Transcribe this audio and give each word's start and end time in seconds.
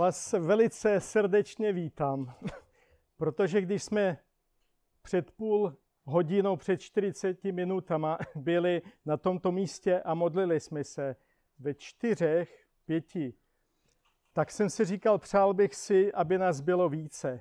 vás 0.00 0.32
velice 0.32 1.00
srdečně 1.00 1.72
vítám, 1.72 2.34
protože 3.16 3.60
když 3.60 3.82
jsme 3.82 4.18
před 5.02 5.30
půl 5.30 5.76
hodinou, 6.04 6.56
před 6.56 6.76
40 6.76 7.44
minutama 7.44 8.18
byli 8.34 8.82
na 9.04 9.16
tomto 9.16 9.52
místě 9.52 10.00
a 10.00 10.14
modlili 10.14 10.60
jsme 10.60 10.84
se 10.84 11.16
ve 11.58 11.74
čtyřech, 11.74 12.66
pěti, 12.84 13.34
tak 14.32 14.50
jsem 14.50 14.70
si 14.70 14.84
říkal, 14.84 15.18
přál 15.18 15.54
bych 15.54 15.74
si, 15.74 16.12
aby 16.12 16.38
nás 16.38 16.60
bylo 16.60 16.88
více. 16.88 17.40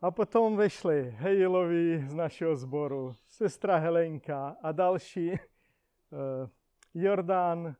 A 0.00 0.10
potom 0.10 0.56
vešli 0.56 1.10
Hejlovi 1.16 2.04
z 2.08 2.14
našeho 2.14 2.56
sboru, 2.56 3.14
sestra 3.26 3.76
Helenka 3.76 4.56
a 4.62 4.72
další, 4.72 5.30
uh, 5.30 5.38
Jordán, 6.94 7.66
Eh, 7.66 7.74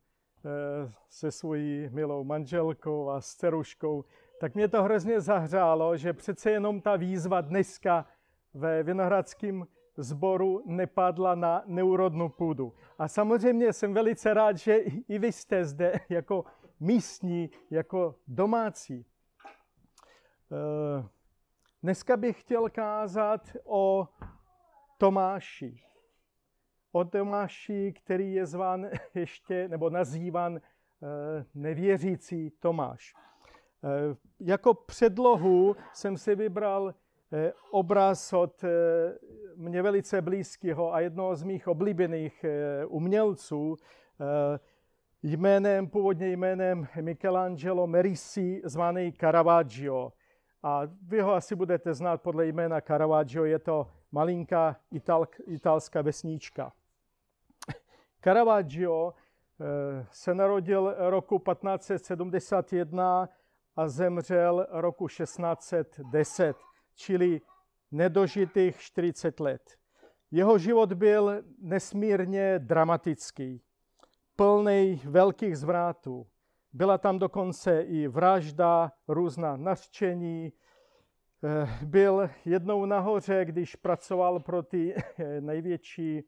se 1.09 1.31
svojí 1.31 1.89
milou 1.93 2.25
manželkou 2.25 3.11
a 3.11 3.21
s 3.21 3.35
dceruškou, 3.35 4.05
tak 4.41 4.55
mě 4.55 4.69
to 4.69 4.83
hrozně 4.83 5.21
zahřálo, 5.21 5.97
že 5.97 6.13
přece 6.13 6.51
jenom 6.51 6.81
ta 6.81 6.97
výzva 6.97 7.41
dneska 7.41 8.07
ve 8.55 8.83
Vinohradském 8.83 9.67
sboru 9.97 10.63
nepadla 10.67 11.35
na 11.35 11.63
neurodnou 11.67 12.29
půdu. 12.29 12.73
A 12.99 13.09
samozřejmě 13.09 13.73
jsem 13.73 13.95
velice 13.95 14.35
rád, 14.35 14.57
že 14.57 14.77
i 15.09 15.19
vy 15.19 15.33
jste 15.33 15.65
zde 15.65 15.93
jako 16.09 16.45
místní, 16.81 17.51
jako 17.71 18.15
domácí. 18.27 19.07
Eh, 20.53 21.09
dneska 21.83 22.17
bych 22.17 22.41
chtěl 22.41 22.71
kázat 22.71 23.57
o 23.65 24.09
Tomáši 24.99 25.92
o 26.93 27.05
Tomáši, 27.05 27.93
který 27.93 28.35
je 28.35 28.47
zván 28.47 28.87
ještě, 29.15 29.69
nebo 29.69 29.91
nazývan 29.91 30.57
eh, 30.57 31.45
nevěřící 31.55 32.51
Tomáš. 32.51 33.15
Eh, 33.84 34.17
jako 34.41 34.75
předlohu 34.75 35.77
jsem 35.93 36.17
si 36.17 36.34
vybral 36.34 36.95
eh, 37.33 37.53
obraz 37.71 38.33
od 38.33 38.65
mě 39.57 39.83
velice 39.83 40.23
blízkého 40.23 40.95
a 40.95 41.01
jednoho 41.01 41.37
z 41.37 41.43
mých 41.43 41.69
oblíbených 41.69 42.45
umělců, 42.87 43.77
jménem, 45.23 45.89
původně 45.89 46.29
jménem 46.29 46.87
Michelangelo 47.01 47.87
Merisi, 47.87 48.62
zvaný 48.65 49.12
Caravaggio. 49.12 50.12
A 50.62 50.83
vy 51.03 51.21
ho 51.21 51.34
asi 51.34 51.55
budete 51.55 51.95
znát 51.95 52.23
podle 52.23 52.47
jména 52.47 52.81
Caravaggio, 52.81 53.45
je 53.45 53.59
to 53.59 53.87
malinká 54.12 54.77
ital, 54.91 55.27
italská 55.47 56.03
vesnička. 56.03 56.73
Caravaggio 58.25 59.15
eh, 59.61 60.06
se 60.11 60.34
narodil 60.34 60.95
roku 60.98 61.39
1571 61.39 63.28
a 63.77 63.89
zemřel 63.89 64.67
roku 64.70 65.09
1610, 65.09 66.56
čili 66.95 67.41
nedožitých 67.91 68.81
40 68.81 69.41
let. 69.41 69.77
Jeho 70.31 70.59
život 70.59 70.93
byl 70.93 71.43
nesmírně 71.59 72.59
dramatický, 72.59 73.62
plný 74.37 75.00
velkých 75.05 75.59
zvrátů. 75.59 76.27
Byla 76.73 76.98
tam 76.98 77.19
dokonce 77.19 77.83
i 77.83 78.09
vražda, 78.09 78.93
různá 79.09 79.56
nařčení. 79.56 80.53
Eh, 81.45 81.87
byl 81.87 82.31
jednou 82.45 82.87
nahoře, 82.87 83.45
když 83.45 83.77
pracoval 83.77 84.41
pro 84.41 84.62
ty 84.62 84.95
eh, 85.19 85.41
největší 85.41 86.23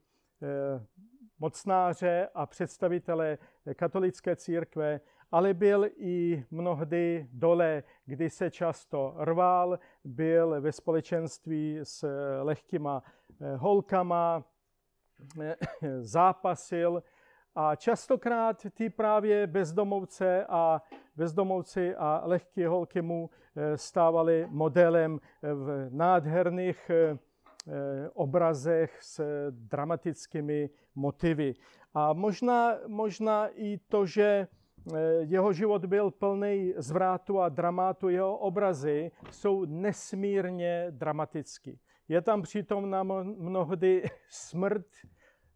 mocnáře 1.38 2.28
a 2.34 2.46
představitele 2.46 3.38
katolické 3.76 4.36
církve, 4.36 5.00
ale 5.32 5.54
byl 5.54 5.86
i 5.96 6.44
mnohdy 6.50 7.28
dole, 7.32 7.82
kdy 8.06 8.30
se 8.30 8.50
často 8.50 9.14
rval, 9.18 9.78
byl 10.04 10.60
ve 10.60 10.72
společenství 10.72 11.78
s 11.82 12.08
lehkýma 12.42 13.02
eh, 13.40 13.56
holkama, 13.56 14.44
eh, 15.40 15.56
zápasil 16.00 17.02
a 17.54 17.76
častokrát 17.76 18.66
ty 18.74 18.90
právě 18.90 19.46
bezdomovce 19.46 20.46
a 20.48 20.82
bezdomovci 21.16 21.94
a 21.96 22.22
lehké 22.24 22.68
holky 22.68 23.02
mu 23.02 23.30
eh, 23.56 23.78
stávali 23.78 24.46
modelem 24.50 25.20
v 25.42 25.88
nádherných 25.90 26.90
obrazech 28.14 28.98
s 29.02 29.20
dramatickými 29.50 30.70
motivy. 30.94 31.54
A 31.94 32.12
možná, 32.12 32.78
možná 32.86 33.48
i 33.54 33.78
to, 33.78 34.06
že 34.06 34.24
eh, 34.26 34.98
jeho 35.20 35.52
život 35.52 35.84
byl 35.84 36.10
plný 36.10 36.74
zvrátu 36.76 37.40
a 37.40 37.48
dramatu, 37.48 38.08
jeho 38.08 38.38
obrazy 38.38 39.10
jsou 39.30 39.64
nesmírně 39.64 40.86
dramatický. 40.90 41.80
Je 42.08 42.20
tam 42.20 42.42
přitom 42.42 42.96
mnohdy 43.38 44.02
smrt, 44.28 44.86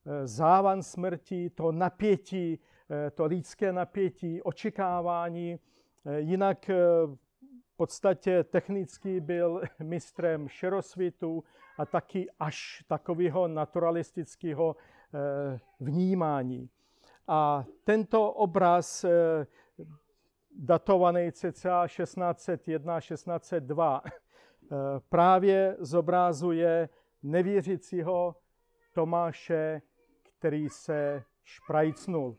eh, 0.07 0.27
závan 0.27 0.83
smrti, 0.83 1.51
to 1.51 1.73
napětí, 1.73 2.61
to 3.15 3.25
lidské 3.25 3.73
napětí, 3.73 4.43
očekávání. 4.43 5.59
Jinak 6.17 6.71
podstatě 7.79 8.45
technicky 8.45 9.21
byl 9.21 9.63
mistrem 9.83 10.49
šerosvitu 10.49 11.45
a 11.79 11.87
taky 11.87 12.31
až 12.41 12.85
takového 12.89 13.49
naturalistického 13.49 14.77
eh, 14.77 14.79
vnímání. 15.81 16.71
A 17.29 17.65
tento 17.85 18.33
obraz 18.33 19.05
eh, 19.05 19.47
datovaný 20.51 21.33
cca 21.33 21.87
1601-1602 21.87 24.01
eh, 24.05 24.11
právě 25.09 25.77
zobrazuje 25.79 26.89
nevěřícího 27.23 28.37
Tomáše, 28.93 29.83
který 30.39 30.69
se 30.69 31.23
šprajcnul. 31.45 32.37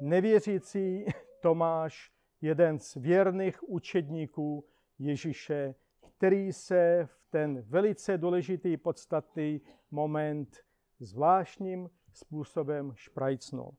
Nevěřící 0.00 1.06
Tomáš 1.40 2.15
jeden 2.46 2.78
z 2.78 2.94
věrných 2.94 3.68
učedníků 3.68 4.64
Ježíše, 4.98 5.74
který 6.16 6.52
se 6.52 7.02
v 7.06 7.26
ten 7.30 7.62
velice 7.62 8.18
důležitý, 8.18 8.76
podstatný 8.76 9.60
moment 9.90 10.56
zvláštním 11.00 11.90
způsobem 12.12 12.92
šprajcnul. 12.94 13.74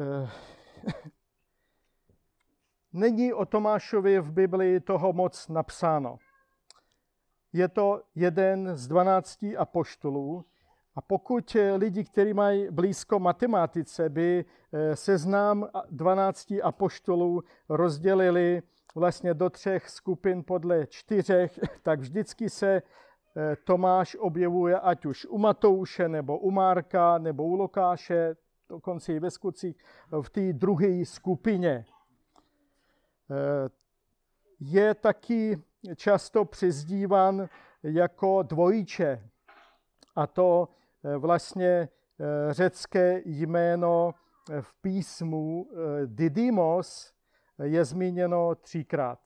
Eh, 0.00 0.30
není 2.92 3.32
o 3.32 3.46
Tomášovi 3.46 4.20
v 4.20 4.32
Biblii 4.32 4.80
toho 4.80 5.12
moc 5.12 5.48
napsáno. 5.48 6.18
Je 7.52 7.68
to 7.68 8.02
jeden 8.14 8.76
z 8.76 8.88
dvanácti 8.88 9.56
apoštolů, 9.56 10.44
a 10.94 11.00
pokud 11.00 11.56
eh, 11.56 11.74
lidi, 11.74 12.04
kteří 12.04 12.34
mají 12.34 12.70
blízko 12.70 13.18
matematice, 13.18 14.08
by 14.08 14.44
eh, 14.72 14.96
seznám 14.96 15.68
12 15.90 16.54
apoštolů 16.62 17.42
rozdělili 17.68 18.62
vlastně 18.94 19.34
do 19.34 19.50
třech 19.50 19.90
skupin 19.90 20.44
podle 20.44 20.86
čtyřech, 20.86 21.58
tak 21.82 22.00
vždycky 22.00 22.50
se 22.50 22.82
eh, 23.36 23.56
Tomáš 23.64 24.16
objevuje 24.20 24.80
ať 24.80 25.06
už 25.06 25.26
u 25.26 25.38
Matouše, 25.38 26.08
nebo 26.08 26.38
u 26.38 26.50
Marka, 26.50 27.18
nebo 27.18 27.44
u 27.44 27.54
Lokáše, 27.54 28.36
dokonce 28.68 29.12
i 29.12 29.20
ve 29.20 29.30
skutcích, 29.30 29.76
v 30.22 30.30
té 30.30 30.52
druhé 30.52 31.04
skupině. 31.04 31.84
Je 34.60 34.94
taky 34.94 35.62
často 35.96 36.44
přizdívan 36.44 37.48
jako 37.82 38.42
dvojiče. 38.42 39.30
A 40.16 40.26
to 40.26 40.68
vlastně 41.18 41.88
eh, 42.20 42.54
řecké 42.54 43.22
jméno 43.24 44.14
eh, 44.50 44.62
v 44.62 44.74
písmu 44.74 45.70
Didymos 46.06 47.14
je 47.62 47.84
zmíněno 47.84 48.54
třikrát. 48.54 49.18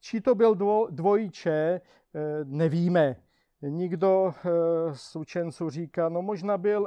Či 0.00 0.20
to 0.20 0.34
byl 0.34 0.54
dvojče, 0.90 1.80
nevíme. 2.44 3.16
Nikdo 3.62 4.34
z 4.92 5.16
učenců 5.16 5.70
říká, 5.70 6.08
no 6.08 6.22
možná 6.22 6.58
byl 6.58 6.86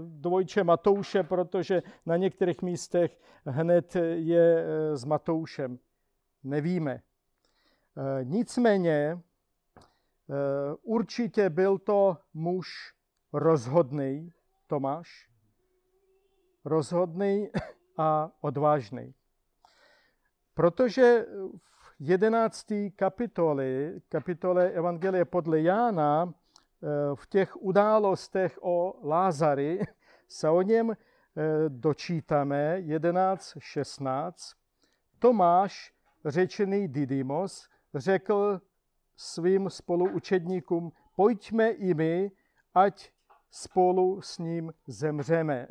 dvojče 0.00 0.64
Matouše, 0.64 1.22
protože 1.22 1.82
na 2.06 2.16
některých 2.16 2.62
místech 2.62 3.20
hned 3.46 3.96
je 4.14 4.64
s 4.92 5.04
Matoušem. 5.04 5.78
Nevíme. 6.44 7.02
Nicméně 8.22 9.18
určitě 10.82 11.50
byl 11.50 11.78
to 11.78 12.16
muž 12.34 12.97
rozhodný 13.32 14.32
Tomáš, 14.66 15.28
rozhodný 16.64 17.50
a 17.98 18.30
odvážný. 18.40 19.14
Protože 20.54 21.26
v 21.70 21.94
jedenácté 21.98 22.90
kapitole, 22.90 23.92
kapitole 24.08 24.70
Evangelie 24.70 25.24
podle 25.24 25.60
Jána, 25.60 26.28
eh, 26.28 26.86
v 27.14 27.26
těch 27.26 27.56
událostech 27.56 28.58
o 28.62 28.94
Lázary 29.02 29.80
se 30.28 30.48
o 30.48 30.62
něm 30.62 30.90
eh, 30.90 30.96
dočítáme 31.68 32.76
11.16 32.80 34.54
Tomáš, 35.18 35.94
řečený 36.24 36.88
Didymos, 36.88 37.68
řekl 37.94 38.60
svým 39.16 39.70
spoluučedníkům, 39.70 40.92
pojďme 41.16 41.70
i 41.70 41.94
my, 41.94 42.30
ať 42.74 43.10
spolu 43.50 44.22
s 44.22 44.38
ním 44.38 44.72
zemřeme. 44.86 45.66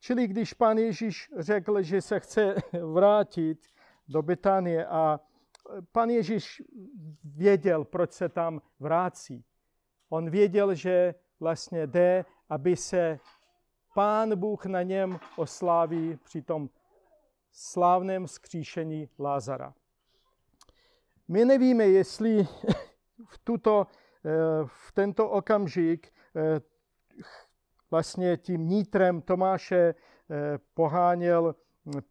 Čili 0.00 0.26
když 0.26 0.52
pan 0.52 0.78
Ježíš 0.78 1.30
řekl, 1.38 1.82
že 1.82 2.02
se 2.02 2.20
chce 2.20 2.54
vrátit 2.92 3.66
do 4.08 4.22
Betanie 4.22 4.86
a 4.86 5.20
pan 5.92 6.10
Ježíš 6.10 6.62
věděl, 7.24 7.84
proč 7.84 8.12
se 8.12 8.28
tam 8.28 8.60
vrací. 8.80 9.44
On 10.08 10.30
věděl, 10.30 10.74
že 10.74 11.14
vlastně 11.40 11.86
jde, 11.86 12.24
aby 12.48 12.76
se 12.76 13.18
pán 13.94 14.38
Bůh 14.38 14.66
na 14.66 14.82
něm 14.82 15.18
osláví 15.36 16.18
při 16.24 16.42
tom 16.42 16.70
slávném 17.52 18.28
skříšení 18.28 19.08
Lázara. 19.18 19.74
My 21.28 21.44
nevíme, 21.44 21.84
jestli 21.84 22.48
v, 23.28 23.38
tuto, 23.44 23.86
eh, 24.24 24.30
v 24.66 24.92
tento 24.92 25.30
okamžik 25.30 26.12
eh, 26.36 26.60
vlastně 27.90 28.36
tím 28.36 28.68
nítrem 28.68 29.22
Tomáše 29.22 29.94
eh, 30.30 30.58
poháněl 30.74 31.54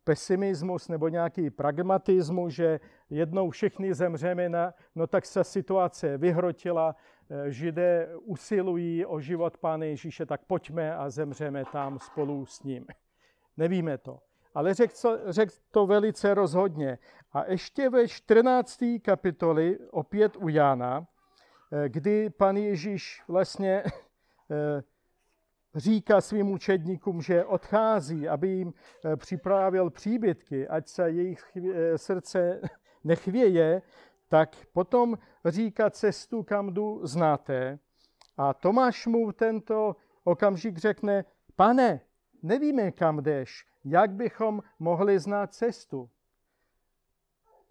pesimismus 0.04 0.88
nebo 0.88 1.08
nějaký 1.08 1.50
pragmatismus, 1.50 2.54
že 2.54 2.80
jednou 3.10 3.50
všichni 3.50 3.94
zemřeme, 3.94 4.50
na, 4.50 4.74
no 4.96 5.08
tak 5.08 5.26
se 5.26 5.44
situace 5.44 6.18
vyhrotila, 6.18 6.96
židé 7.48 8.10
usilují 8.22 9.06
o 9.06 9.20
život 9.20 9.58
Pána 9.58 9.86
Ježíše, 9.86 10.26
tak 10.26 10.42
pojďme 10.46 10.96
a 10.96 11.10
zemřeme 11.10 11.64
tam 11.72 12.00
spolu 12.00 12.46
s 12.46 12.64
ním. 12.64 12.86
Nevíme 13.58 13.98
to. 13.98 14.20
Ale 14.56 14.74
řekl 14.74 14.94
řek 15.26 15.50
to 15.72 15.86
velice 15.88 16.34
rozhodně. 16.34 16.98
A 17.32 17.52
ještě 17.52 17.90
ve 17.90 18.08
14. 18.08 18.84
kapitoli, 19.02 19.80
opět 19.92 20.36
u 20.36 20.50
Jána, 20.50 21.08
eh, 21.72 21.90
kdy 21.90 22.30
pan 22.30 22.58
Ježíš 22.58 23.24
vlastně 23.28 23.84
eh, 24.52 24.84
říká 25.76 26.22
svým 26.22 26.52
učedníkům, 26.52 27.22
že 27.22 27.46
odchází, 27.46 28.28
aby 28.28 28.48
jim 28.48 28.74
eh, 29.06 29.16
připravil 29.16 29.90
příbytky, 29.90 30.68
ať 30.68 30.88
se 30.88 31.10
jejich 31.10 31.58
srdce 31.96 32.62
nechvěje, 33.04 33.82
tak 34.30 34.58
potom 34.74 35.18
říká 35.46 35.90
cestu, 35.90 36.44
kam 36.44 36.74
jdu, 36.74 37.00
znáte. 37.04 37.80
A 38.38 38.54
Tomáš 38.54 39.08
mu 39.08 39.32
tento 39.32 39.96
okamžik 40.24 40.78
řekne, 40.78 41.26
pane, 41.56 42.02
nevíme, 42.44 42.92
kam 42.92 43.24
jdeš, 43.24 43.66
jak 43.86 44.12
bychom 44.12 44.64
mohli 44.80 45.20
znát 45.20 45.54
cestu. 45.54 46.10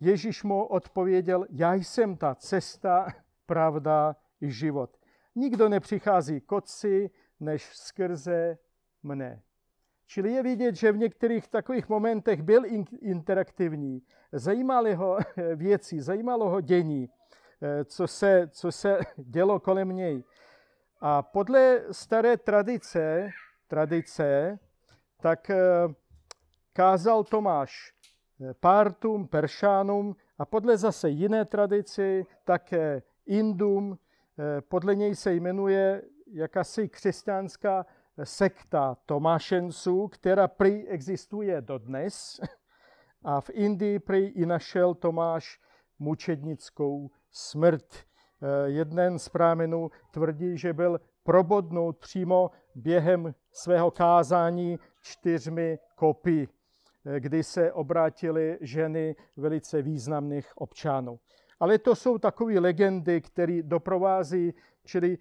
Ježíš 0.00 0.42
mu 0.42 0.64
odpověděl, 0.64 1.46
já 1.50 1.74
jsem 1.74 2.16
ta 2.16 2.34
cesta, 2.34 3.06
pravda 3.46 4.16
i 4.40 4.50
život. 4.50 4.96
Nikdo 5.34 5.68
nepřichází 5.68 6.40
k 6.40 6.52
otci, 6.52 7.10
než 7.42 7.76
skrze 7.76 8.58
mne. 9.02 9.42
Čili 10.06 10.32
je 10.32 10.42
vidět, 10.42 10.74
že 10.74 10.92
v 10.92 10.96
některých 10.96 11.48
takových 11.48 11.88
momentech 11.88 12.42
byl 12.42 12.62
interaktivní. 13.00 14.02
Zajímalo 14.32 14.96
ho 14.96 15.18
věci, 15.54 16.00
zajímalo 16.00 16.50
ho 16.50 16.60
dění, 16.60 17.08
eh, 17.62 17.84
co 17.84 18.06
se, 18.06 18.48
co 18.50 18.72
se 18.72 18.98
dělo 19.16 19.60
kolem 19.60 19.88
něj. 19.88 20.24
A 21.00 21.22
podle 21.22 21.80
staré 21.90 22.36
tradice, 22.36 23.30
tradice 23.68 24.58
tak 25.20 25.50
eh, 25.50 25.56
kázal 26.72 27.24
Tomáš 27.24 27.94
eh, 28.40 28.54
Pártům, 28.54 29.28
Peršánům 29.28 30.16
a 30.38 30.44
podle 30.44 30.76
zase 30.76 31.08
jiné 31.08 31.44
tradici 31.44 32.26
také 32.44 33.02
Indům. 33.26 33.98
Podle 34.68 34.94
něj 34.94 35.16
se 35.16 35.34
jmenuje 35.34 36.02
jakási 36.32 36.88
křesťanská 36.88 37.86
sekta 38.24 38.96
Tomášenců, 39.06 40.08
která 40.08 40.48
prý 40.48 40.88
existuje 40.88 41.60
dodnes. 41.60 42.40
A 43.24 43.40
v 43.40 43.50
Indii 43.50 43.98
prý 43.98 44.26
i 44.26 44.46
našel 44.46 44.94
Tomáš 44.94 45.60
mučednickou 45.98 47.10
smrt. 47.30 47.94
Eh, 47.94 48.70
jeden 48.70 49.18
z 49.18 49.28
prámenů 49.28 49.90
tvrdí, 50.10 50.58
že 50.58 50.72
byl 50.72 51.00
probodnut 51.22 51.98
přímo 51.98 52.50
během 52.74 53.34
svého 53.52 53.90
kázání 53.90 54.78
čtyřmi 55.02 55.78
kopy, 55.94 56.48
eh, 57.06 57.20
kdy 57.20 57.42
se 57.42 57.72
obrátily 57.72 58.58
ženy 58.60 59.16
velice 59.36 59.82
významných 59.82 60.52
občanů. 60.58 61.18
Ale 61.60 61.78
to 61.78 61.94
jsou 61.94 62.18
takové 62.18 62.58
legendy, 62.58 63.20
které 63.20 63.62
doprovází, 63.62 64.54
čili 64.84 65.18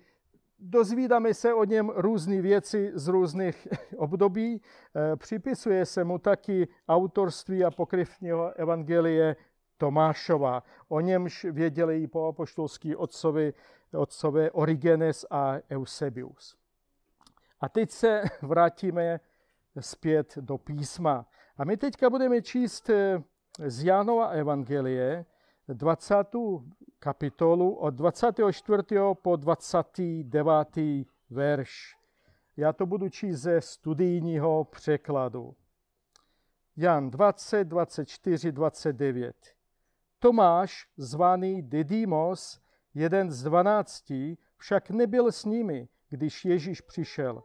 Dozvídáme 0.63 1.33
se 1.33 1.53
o 1.53 1.63
něm 1.63 1.89
různé 1.89 2.41
věci 2.41 2.91
z 2.93 3.07
různých 3.07 3.67
období. 3.97 4.61
Eh, 4.95 5.15
připisuje 5.15 5.85
se 5.85 6.03
mu 6.03 6.17
taky 6.17 6.67
autorství 6.87 7.63
a 7.63 7.71
pokryvního 7.71 8.53
evangelie 8.53 9.35
Tomášova. 9.77 10.63
O 10.87 10.99
němž 10.99 11.43
věděli 11.43 12.03
i 12.03 12.07
po 12.07 12.27
apoštolský 12.27 12.95
otcovi, 12.95 13.53
otcové 13.93 14.51
Origenes 14.51 15.25
a 15.29 15.53
Eusebius. 15.71 16.55
A 17.59 17.69
teď 17.69 17.91
se 17.91 18.21
vrátíme 18.41 19.19
zpět 19.79 20.37
do 20.37 20.57
písma. 20.57 21.25
A 21.57 21.65
my 21.65 21.77
teďka 21.77 22.09
budeme 22.09 22.41
číst 22.41 22.89
eh, 22.89 23.23
z 23.67 23.83
Jánova 23.83 24.27
evangelie 24.27 25.25
20 25.73 26.15
kapitolu 26.99 27.75
od 27.75 27.93
24. 27.93 28.83
po 29.21 29.35
29. 29.35 30.67
verš. 31.29 31.95
Já 32.57 32.73
to 32.73 32.85
budu 32.85 33.09
číst 33.09 33.41
ze 33.41 33.61
studijního 33.61 34.63
překladu. 34.63 35.55
Jan 36.77 37.09
20, 37.09 37.63
24, 37.63 38.51
29. 38.51 39.35
Tomáš, 40.19 40.87
zvaný 40.97 41.61
Didymos, 41.61 42.59
jeden 42.93 43.31
z 43.31 43.43
dvanácti, 43.43 44.37
však 44.57 44.89
nebyl 44.89 45.31
s 45.31 45.45
nimi, 45.45 45.87
když 46.09 46.45
Ježíš 46.45 46.81
přišel. 46.81 47.43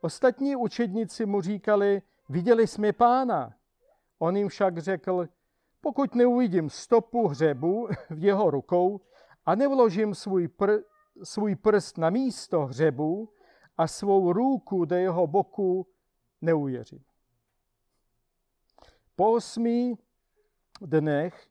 Ostatní 0.00 0.56
učedníci 0.56 1.26
mu 1.26 1.40
říkali, 1.40 2.02
viděli 2.28 2.66
jsme 2.66 2.92
pána. 2.92 3.54
On 4.18 4.36
jim 4.36 4.48
však 4.48 4.78
řekl, 4.78 5.28
pokud 5.82 6.14
neuvidím 6.14 6.70
stopu 6.70 7.28
hřebu 7.28 7.88
v 8.10 8.24
jeho 8.24 8.50
rukou 8.50 9.00
a 9.46 9.54
nevložím 9.54 10.14
svůj, 10.14 10.46
pr- 10.46 10.82
svůj 11.22 11.56
prst 11.56 11.98
na 11.98 12.10
místo 12.10 12.66
hřebu 12.66 13.32
a 13.78 13.86
svou 13.86 14.32
ruku 14.32 14.84
do 14.84 14.96
jeho 14.96 15.26
boku, 15.26 15.86
neuvěřím. 16.40 17.04
Po 19.16 19.32
osmi 19.32 19.94
dnech 20.80 21.46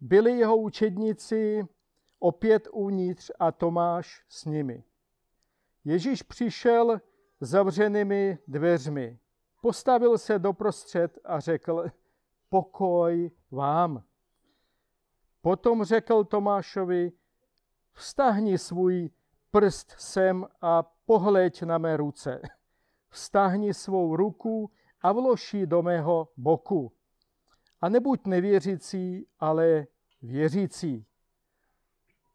byli 0.00 0.32
jeho 0.32 0.56
učedníci 0.56 1.66
opět 2.18 2.68
uvnitř 2.72 3.30
a 3.38 3.52
Tomáš 3.52 4.24
s 4.28 4.44
nimi. 4.44 4.84
Ježíš 5.84 6.22
přišel 6.22 7.00
zavřenými 7.40 8.38
dveřmi, 8.48 9.18
postavil 9.62 10.18
se 10.18 10.38
doprostřed 10.38 11.18
a 11.24 11.40
řekl, 11.40 11.90
pokoj 12.50 13.30
vám. 13.50 14.02
Potom 15.42 15.84
řekl 15.84 16.24
Tomášovi, 16.24 17.12
vstahni 17.92 18.58
svůj 18.58 19.10
prst 19.50 19.94
sem 19.98 20.46
a 20.60 20.82
pohleď 20.82 21.62
na 21.62 21.78
mé 21.78 21.96
ruce. 21.96 22.40
Vstahni 23.08 23.74
svou 23.74 24.16
ruku 24.16 24.70
a 25.00 25.12
vloží 25.12 25.66
do 25.66 25.82
mého 25.82 26.28
boku. 26.36 26.92
A 27.80 27.88
nebuď 27.88 28.26
nevěřící, 28.26 29.26
ale 29.38 29.86
věřící. 30.22 31.06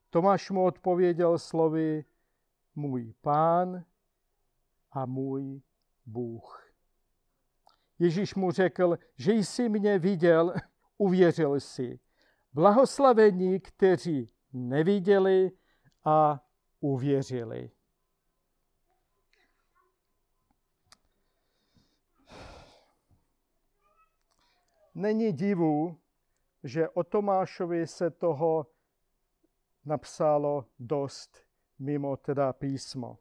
Tomáš 0.10 0.52
mu 0.52 0.66
odpověděl 0.66 1.40
slovy, 1.40 2.06
můj 2.76 3.14
pán 3.22 3.86
a 4.92 5.06
můj 5.06 5.62
Bůh. 6.06 6.65
Ježíš 8.00 8.36
mu 8.36 8.52
řekl, 8.52 8.98
že 9.16 9.34
jsi 9.34 9.70
mě 9.70 10.00
viděl, 10.00 10.54
uvěřil 10.98 11.60
si. 11.60 12.00
Blahoslavení, 12.54 13.60
kteří 13.60 14.30
neviděli 14.54 15.52
a 16.06 16.46
uvěřili. 16.80 17.72
Není 24.96 25.34
divu, 25.34 26.00
že 26.64 26.90
o 26.90 27.04
Tomášovi 27.04 27.88
se 27.88 28.12
toho 28.12 28.68
napsalo 29.86 30.66
dost 30.80 31.46
mimo 31.80 32.18
teda 32.18 32.54
písmo. 32.54 33.18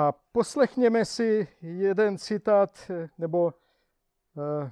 A 0.00 0.12
poslechněme 0.32 1.04
si 1.04 1.48
jeden 1.62 2.18
citát 2.18 2.90
nebo 3.18 3.54
eh, 4.38 4.70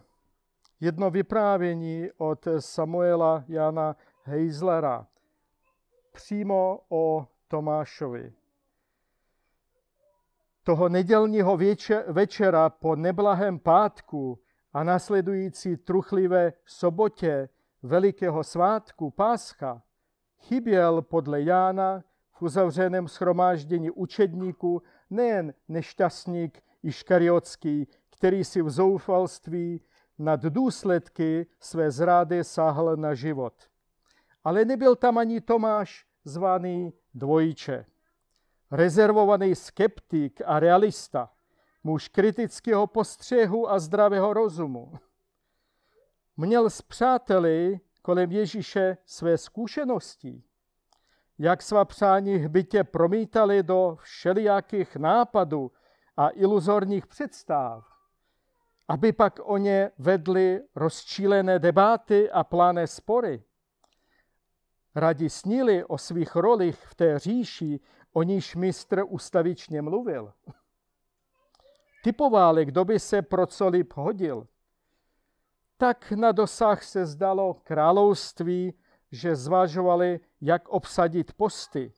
jedno 0.81 1.11
vyprávění 1.11 2.09
od 2.17 2.49
Samuela 2.59 3.45
Jana 3.49 3.97
Heizlera 4.23 5.07
přímo 6.13 6.81
o 6.89 7.27
Tomášovi. 7.49 8.33
Toho 10.63 10.89
nedělního 10.89 11.59
večera 12.07 12.71
po 12.71 12.97
neblahém 12.97 13.59
pátku 13.59 14.39
a 14.73 14.85
následující 14.85 15.77
truchlivé 15.77 16.53
sobotě 16.67 17.49
velikého 17.83 18.45
svátku 18.45 19.11
Páscha 19.11 19.83
chyběl 20.39 21.03
podle 21.03 21.43
Jána 21.43 22.03
v 22.33 22.43
uzavřeném 22.43 23.09
schromáždění 23.09 23.91
učedníků 23.91 24.83
nejen 25.11 25.55
nešťastník 25.69 26.63
Iškariotský, 26.83 27.87
který 28.11 28.45
si 28.45 28.63
v 28.63 28.71
zoufalství 28.71 29.81
nad 30.19 30.41
důsledky 30.41 31.47
své 31.61 31.91
zrády 31.91 32.45
sáhl 32.45 32.97
na 32.97 33.15
život. 33.15 33.55
Ale 34.45 34.65
nebyl 34.65 34.97
tam 34.97 35.19
ani 35.19 35.41
Tomáš, 35.41 36.07
zvaný 36.25 36.93
dvojče. 37.15 37.87
Rezervovaný 38.71 39.55
skeptik 39.55 40.41
a 40.47 40.61
realista, 40.61 41.31
muž 41.85 42.09
kritického 42.09 42.87
postřehu 42.87 43.71
a 43.71 43.79
zdravého 43.79 44.33
rozumu. 44.33 44.93
Měl 46.37 46.71
s 46.71 46.83
přáteli 46.83 47.81
kolem 48.03 48.33
Ježíše 48.33 48.97
své 49.07 49.39
zkušenosti, 49.39 50.43
jak 51.39 51.63
svá 51.63 51.85
přání 51.85 52.37
hbitě 52.37 52.85
promítali 52.85 53.63
do 53.63 53.97
všelijakých 54.01 54.97
nápadů 54.97 55.73
a 56.17 56.29
iluzorních 56.29 57.07
představ, 57.07 57.85
aby 58.89 59.13
pak 59.13 59.41
o 59.43 59.57
ně 59.57 59.91
vedli 59.99 60.61
rozčílené 60.75 61.59
debaty 61.59 62.31
a 62.31 62.45
plané 62.45 62.87
spory. 62.87 63.45
Radi 64.95 65.31
snili 65.31 65.85
o 65.85 65.99
svých 65.99 66.37
rolích 66.37 66.87
v 66.87 66.95
té 66.95 67.19
říši, 67.19 67.81
o 68.13 68.23
níž 68.23 68.57
mistr 68.57 69.03
ustavičně 69.09 69.83
mluvil. 69.83 70.33
Typovali, 72.05 72.65
kdo 72.65 72.85
by 72.85 73.01
se 73.01 73.23
pro 73.23 73.47
co 73.47 73.69
líp 73.69 73.93
hodil. 73.97 74.47
Tak 75.77 76.13
na 76.13 76.33
dosah 76.33 76.83
se 76.83 77.07
zdalo 77.07 77.55
království, 77.55 78.75
že 79.13 79.37
zvažovali, 79.37 80.21
jak 80.41 80.69
obsadit 80.69 81.33
posty, 81.33 81.93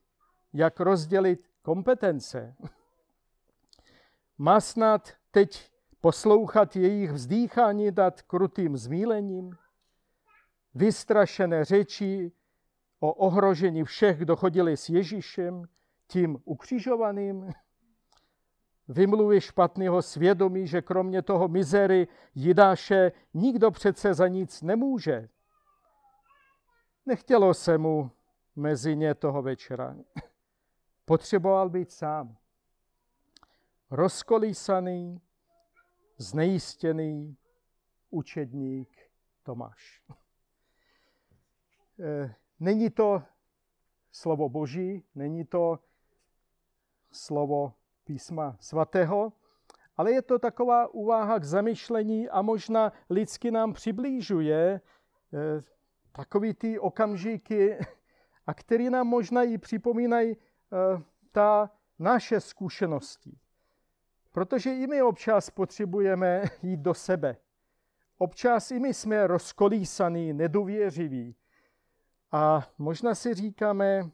jak 0.52 0.80
rozdělit 0.80 1.50
kompetence. 1.62 2.54
Má 4.38 4.60
snad 4.60 5.08
teď 5.30 5.70
poslouchat 6.00 6.76
jejich 6.76 7.12
vzdýchání 7.12 7.90
nad 7.96 8.22
krutým 8.22 8.76
zmílením, 8.76 9.56
vystrašené 10.74 11.64
řeči 11.64 12.32
o 13.00 13.12
ohrožení 13.12 13.84
všech, 13.84 14.18
kdo 14.18 14.36
chodili 14.36 14.76
s 14.76 14.88
Ježíšem, 14.88 15.64
tím 16.06 16.38
ukřižovaným, 16.44 17.52
vymluvy 18.88 19.40
špatného 19.40 20.02
svědomí, 20.02 20.66
že 20.66 20.82
kromě 20.82 21.22
toho 21.22 21.48
mizery 21.48 22.08
Jidáše 22.34 23.12
nikdo 23.34 23.70
přece 23.70 24.14
za 24.14 24.28
nic 24.28 24.62
nemůže. 24.62 25.28
Nechtělo 27.06 27.54
se 27.54 27.78
mu 27.78 28.10
mezi 28.56 28.96
ně 28.96 29.14
toho 29.14 29.42
večera. 29.42 29.96
Potřeboval 31.04 31.70
být 31.70 31.90
sám. 31.90 32.36
Rozkolísaný, 33.90 35.20
znejistěný 36.16 37.36
učedník 38.10 39.10
Tomáš. 39.42 40.02
Eh, 42.02 42.34
není 42.60 42.90
to 42.90 43.22
slovo 44.12 44.48
Boží, 44.48 45.04
není 45.14 45.44
to 45.44 45.78
slovo 47.12 47.74
písma 48.04 48.56
svatého, 48.60 49.32
ale 49.96 50.12
je 50.12 50.22
to 50.22 50.38
taková 50.38 50.86
úvaha 50.86 51.38
k 51.38 51.44
zamyšlení 51.44 52.28
a 52.28 52.42
možná 52.42 52.92
lidsky 53.10 53.50
nám 53.50 53.72
přiblížuje 53.72 54.80
eh, 55.34 55.62
takový 56.12 56.54
ty 56.54 56.78
okamžiky, 56.78 57.78
a 58.46 58.54
který 58.54 58.90
nám 58.90 59.06
možná 59.06 59.42
i 59.42 59.58
připomínají 59.58 60.32
eh, 60.32 61.02
ta 61.32 61.70
naše 61.98 62.40
zkušenosti. 62.40 63.38
Protože 64.32 64.74
i 64.74 64.86
my 64.86 65.02
občas 65.02 65.50
potřebujeme 65.50 66.42
jít 66.62 66.80
do 66.80 66.94
sebe. 66.94 67.36
Občas 68.18 68.70
i 68.70 68.78
my 68.78 68.94
jsme 68.94 69.26
rozkolísaní, 69.26 70.32
nedůvěřiví. 70.32 71.36
A 72.32 72.68
možná 72.78 73.14
si 73.14 73.34
říkáme, 73.34 74.10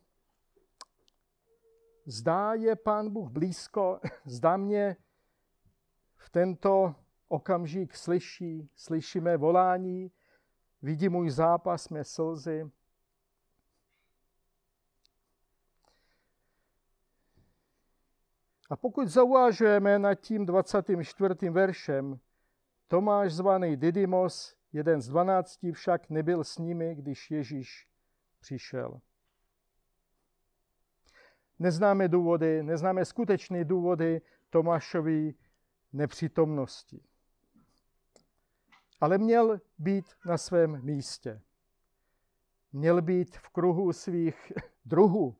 zdá 2.07 2.55
je 2.55 2.77
Pán 2.77 3.11
Bůh 3.11 3.31
blízko, 3.31 4.01
zdá 4.25 4.57
mě 4.57 4.97
v 6.17 6.31
tento 6.31 6.95
okamžik 7.29 7.97
slyší, 7.97 8.71
slyšíme 8.75 9.37
volání, 9.37 10.11
vidí 10.83 11.09
můj 11.09 11.31
zápas, 11.31 11.89
mé 11.89 12.05
slzy. 12.05 12.71
A 18.71 18.77
pokud 18.77 19.09
zauvážujeme 19.09 19.99
nad 19.99 20.15
tím 20.15 20.47
24. 20.47 21.51
veršem, 21.51 22.21
Tomáš 22.89 23.33
zvaný 23.33 23.77
Didymos, 23.77 24.57
jeden 24.73 25.01
z 25.01 25.09
dvanácti, 25.09 25.73
však 25.73 26.11
nebyl 26.11 26.45
s 26.45 26.59
nimi, 26.59 26.95
když 26.95 27.31
Ježíš 27.31 27.89
přišel. 28.41 29.01
Neznáme 31.59 32.09
důvody, 32.09 32.63
neznáme 32.63 33.05
skutečné 33.05 33.65
důvody 33.65 34.21
Tomášovy 34.51 35.35
nepřítomnosti. 35.93 37.01
Ale 39.01 39.19
měl 39.19 39.61
být 39.79 40.05
na 40.27 40.39
svém 40.39 40.85
místě. 40.85 41.43
Měl 42.73 43.03
být 43.03 43.37
v 43.37 43.49
kruhu 43.49 43.93
svých 43.93 44.53
druhů, 44.85 45.37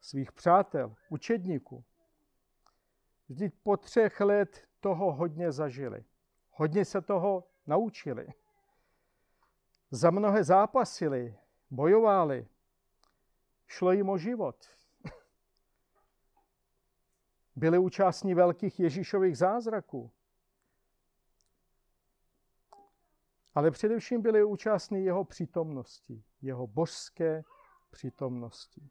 svých 0.00 0.32
přátel, 0.32 0.94
učedníků. 1.08 1.84
Vždyť 3.28 3.54
po 3.62 3.76
třech 3.76 4.20
let 4.20 4.68
toho 4.80 5.12
hodně 5.12 5.52
zažili. 5.52 6.04
Hodně 6.50 6.84
se 6.84 7.00
toho 7.00 7.48
naučili. 7.66 8.28
Za 9.90 10.10
mnohé 10.10 10.44
zápasili, 10.44 11.38
bojovali. 11.70 12.48
Šlo 13.66 13.92
jim 13.92 14.08
o 14.08 14.18
život. 14.18 14.66
Byli 17.56 17.78
účastní 17.78 18.34
velkých 18.34 18.80
Ježíšových 18.80 19.38
zázraků. 19.38 20.10
Ale 23.58 23.70
především 23.70 24.22
byli 24.22 24.44
účastní 24.44 25.04
jeho 25.04 25.24
přítomnosti, 25.24 26.22
jeho 26.42 26.66
božské 26.66 27.42
přítomnosti. 27.90 28.90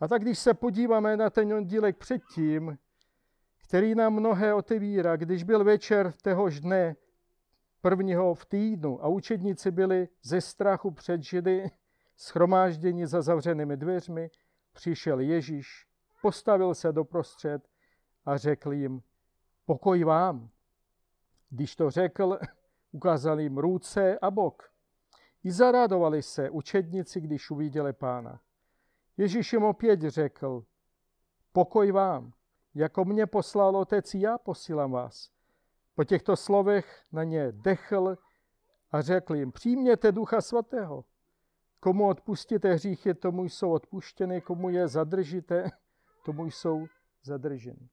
A 0.00 0.08
tak 0.08 0.22
když 0.22 0.38
se 0.38 0.54
podíváme 0.54 1.16
na 1.16 1.30
ten 1.30 1.52
oddílek 1.52 1.96
předtím, 1.96 2.78
který 3.56 3.94
nám 3.94 4.14
mnohé 4.14 4.54
otevírá, 4.54 5.16
když 5.16 5.42
byl 5.42 5.64
večer 5.64 6.12
téhož 6.12 6.60
dne 6.60 6.96
prvního 7.80 8.34
v 8.34 8.44
týdnu 8.44 9.04
a 9.04 9.08
učedníci 9.08 9.70
byli 9.70 10.08
ze 10.22 10.40
strachu 10.40 10.90
před 10.90 11.22
Židy 11.22 11.70
schromážděni 12.16 13.06
za 13.06 13.22
zavřenými 13.22 13.76
dveřmi, 13.76 14.30
přišel 14.72 15.20
Ježíš, 15.20 15.86
postavil 16.22 16.74
se 16.74 16.92
doprostřed 16.92 17.68
a 18.24 18.36
řekl 18.36 18.72
jim, 18.72 19.02
pokoj 19.66 20.04
vám. 20.04 20.50
Když 21.50 21.76
to 21.76 21.90
řekl, 21.90 22.38
ukázal 22.92 23.40
jim 23.40 23.58
ruce 23.58 24.18
a 24.18 24.30
bok. 24.30 24.70
I 25.44 25.52
zaradovali 25.52 26.22
se 26.22 26.50
učedníci, 26.50 27.20
když 27.20 27.50
uviděli 27.50 27.92
pána. 27.92 28.40
Ježíš 29.16 29.52
jim 29.52 29.64
opět 29.64 30.00
řekl, 30.00 30.64
pokoj 31.52 31.92
vám, 31.92 32.32
jako 32.74 33.04
mě 33.04 33.26
poslal 33.26 33.76
otec, 33.76 34.14
já 34.14 34.38
posílám 34.38 34.92
vás. 34.92 35.30
Po 35.94 36.04
těchto 36.04 36.36
slovech 36.36 37.04
na 37.12 37.24
ně 37.24 37.52
dechl 37.52 38.18
a 38.90 39.00
řekl 39.00 39.34
jim, 39.34 39.52
přijměte 39.52 40.12
ducha 40.12 40.40
svatého. 40.40 41.04
Komu 41.80 42.08
odpustíte 42.08 42.72
hříchy, 42.72 43.14
tomu 43.14 43.44
jsou 43.44 43.72
odpuštěny, 43.72 44.40
komu 44.40 44.68
je 44.68 44.88
zadržíte, 44.88 45.70
tomu 46.24 46.46
jsou 46.46 46.86
zadrženy. 47.22 47.88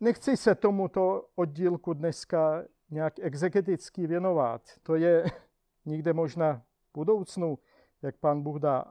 Nechci 0.00 0.36
se 0.36 0.54
tomuto 0.54 1.28
oddílku 1.34 1.92
dneska 1.92 2.64
nějak 2.92 3.18
exegeticky 3.18 4.06
věnovat. 4.06 4.62
To 4.82 4.94
je 4.94 5.24
nikde 5.84 6.12
možná 6.12 6.54
v 6.54 6.94
budoucnu, 6.94 7.58
jak 8.02 8.16
pán 8.16 8.42
Bůh 8.42 8.58
dá. 8.58 8.84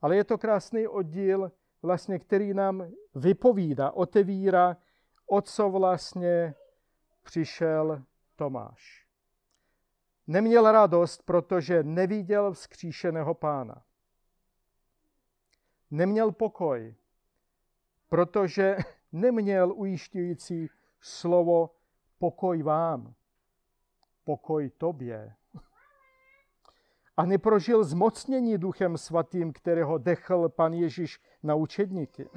Ale 0.00 0.16
je 0.16 0.24
to 0.24 0.38
krásný 0.38 0.86
oddíl, 0.86 1.52
vlastně, 1.82 2.18
který 2.18 2.54
nám 2.54 2.86
vypovídá, 3.14 3.90
otevírá, 3.90 4.76
o 5.26 5.40
co 5.40 5.70
vlastně 5.70 6.54
přišel 7.22 8.02
Tomáš. 8.36 9.06
Neměl 10.26 10.72
radost, 10.72 11.22
protože 11.22 11.82
neviděl 11.82 12.52
vzkříšeného 12.52 13.34
pána. 13.34 13.82
Neměl 15.90 16.32
pokoj, 16.32 16.94
protože 18.08 18.76
neměl 19.12 19.72
ujišťující 19.72 20.68
slovo 21.00 21.70
pokoj 22.18 22.62
vám, 22.62 23.14
pokoj 24.24 24.70
tobě. 24.70 25.34
A 27.16 27.26
neprožil 27.26 27.84
zmocnění 27.84 28.58
duchem 28.58 28.98
svatým, 28.98 29.52
kterého 29.52 29.98
dechl 29.98 30.48
pan 30.48 30.72
Ježíš 30.72 31.20
na 31.42 31.54
učedníky. 31.54 32.28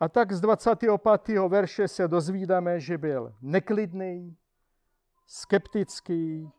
A 0.00 0.08
tak 0.08 0.32
z 0.32 0.40
25. 0.40 1.38
verše 1.48 1.88
se 1.88 2.08
dozvídáme, 2.08 2.80
že 2.80 2.98
byl 2.98 3.34
neklidný, 3.40 4.36
skeptický, 5.26 6.52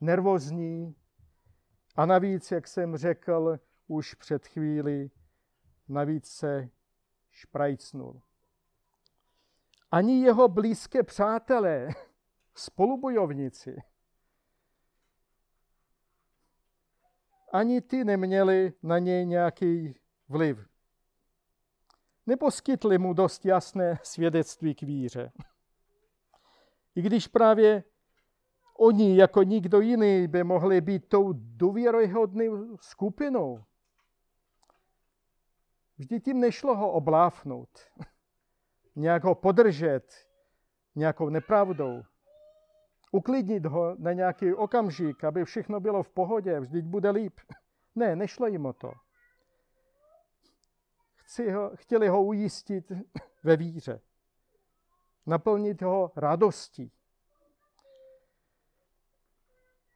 nervózní 0.00 0.94
a 1.96 2.06
navíc, 2.06 2.50
jak 2.50 2.68
jsem 2.68 2.96
řekl 2.96 3.58
už 3.86 4.14
před 4.14 4.46
chvíli, 4.46 5.10
navíc 5.88 6.26
se 6.26 6.68
šprajcnul. 7.30 8.22
Ani 9.90 10.22
jeho 10.22 10.48
blízké 10.48 11.02
přátelé, 11.02 11.88
spolubojovníci, 12.54 13.82
ani 17.52 17.80
ty 17.80 18.04
neměli 18.04 18.72
na 18.82 18.98
něj 18.98 19.26
nějaký 19.26 19.94
vliv. 20.28 20.68
Neposkytli 22.26 22.98
mu 22.98 23.12
dost 23.12 23.44
jasné 23.44 23.98
svědectví 24.02 24.74
k 24.74 24.82
víře. 24.82 25.32
I 26.94 27.02
když 27.02 27.26
právě 27.26 27.84
oni 28.78 29.16
jako 29.16 29.42
nikdo 29.42 29.80
jiný 29.80 30.28
by 30.28 30.44
mohli 30.44 30.80
být 30.80 31.08
tou 31.08 31.32
důvěryhodnou 31.36 32.76
skupinou. 32.80 33.64
Vždyť 35.98 36.24
tím 36.24 36.40
nešlo 36.40 36.76
ho 36.76 36.92
obláfnout, 36.92 37.68
nějak 38.96 39.24
ho 39.24 39.34
podržet 39.34 40.26
nějakou 40.94 41.28
nepravdou, 41.28 42.02
uklidnit 43.12 43.66
ho 43.66 43.96
na 43.98 44.12
nějaký 44.12 44.54
okamžik, 44.54 45.24
aby 45.24 45.44
všechno 45.44 45.80
bylo 45.80 46.02
v 46.02 46.10
pohodě, 46.10 46.60
vždyť 46.60 46.84
bude 46.84 47.10
líp. 47.10 47.40
Ne, 47.94 48.16
nešlo 48.16 48.46
jim 48.46 48.66
o 48.66 48.72
to. 48.72 48.92
Chci 51.16 51.50
ho, 51.50 51.70
chtěli 51.76 52.08
ho 52.08 52.24
ujistit 52.24 52.92
ve 53.42 53.56
víře 53.56 54.00
naplnit 55.30 55.82
ho 55.82 56.12
radostí. 56.16 56.92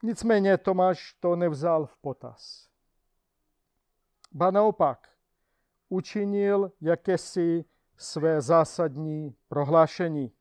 Nicméně 0.03 0.59
Tomáš 0.59 1.13
to 1.21 1.37
nevzal 1.37 1.87
v 1.87 1.97
potaz. 1.97 2.69
Ba 4.33 4.51
naopak, 4.51 5.09
učinil 5.89 6.73
jakési 6.81 7.65
své 7.97 8.41
zásadní 8.41 9.35
prohlášení. 9.49 10.33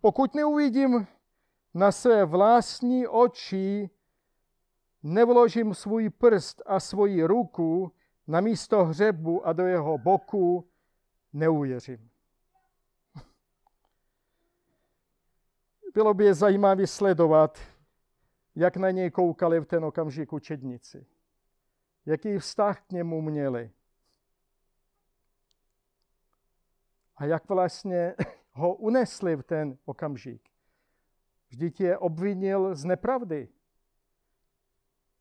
Pokud 0.00 0.34
neuvidím 0.34 1.06
na 1.74 1.92
své 1.92 2.24
vlastní 2.24 3.06
oči, 3.06 3.90
nevložím 5.02 5.74
svůj 5.74 6.10
prst 6.10 6.62
a 6.66 6.80
svoji 6.80 7.24
ruku 7.24 7.92
na 8.26 8.40
místo 8.40 8.84
hřebu 8.84 9.46
a 9.46 9.52
do 9.52 9.66
jeho 9.66 9.98
boku, 9.98 10.68
neuvěřím. 11.32 12.10
Bylo 15.94 16.14
by 16.14 16.24
je 16.24 16.34
zajímavé 16.34 16.86
sledovat, 16.86 17.58
jak 18.54 18.76
na 18.76 18.90
něj 18.90 19.10
koukali 19.10 19.60
v 19.60 19.64
ten 19.64 19.84
okamžik 19.84 20.32
učedníci. 20.32 21.06
Jaký 22.06 22.38
vztah 22.38 22.80
k 22.80 22.92
němu 22.92 23.22
měli. 23.22 23.70
A 27.16 27.24
jak 27.24 27.48
vlastně 27.48 28.14
ho 28.52 28.74
unesli 28.74 29.36
v 29.36 29.42
ten 29.42 29.78
okamžik. 29.84 30.50
Vždyť 31.48 31.80
je 31.80 31.98
obvinil 31.98 32.74
z 32.74 32.84
nepravdy. 32.84 33.48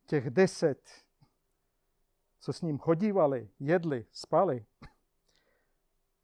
Těch 0.06 0.30
deset, 0.30 0.90
co 2.40 2.54
s 2.54 2.62
ním 2.62 2.78
chodívali, 2.78 3.50
jedli, 3.60 4.06
spali. 4.12 4.66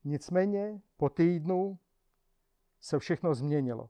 Nicméně 0.03 0.81
po 0.97 1.09
týdnu 1.09 1.79
se 2.81 2.99
všechno 2.99 3.35
změnilo. 3.35 3.89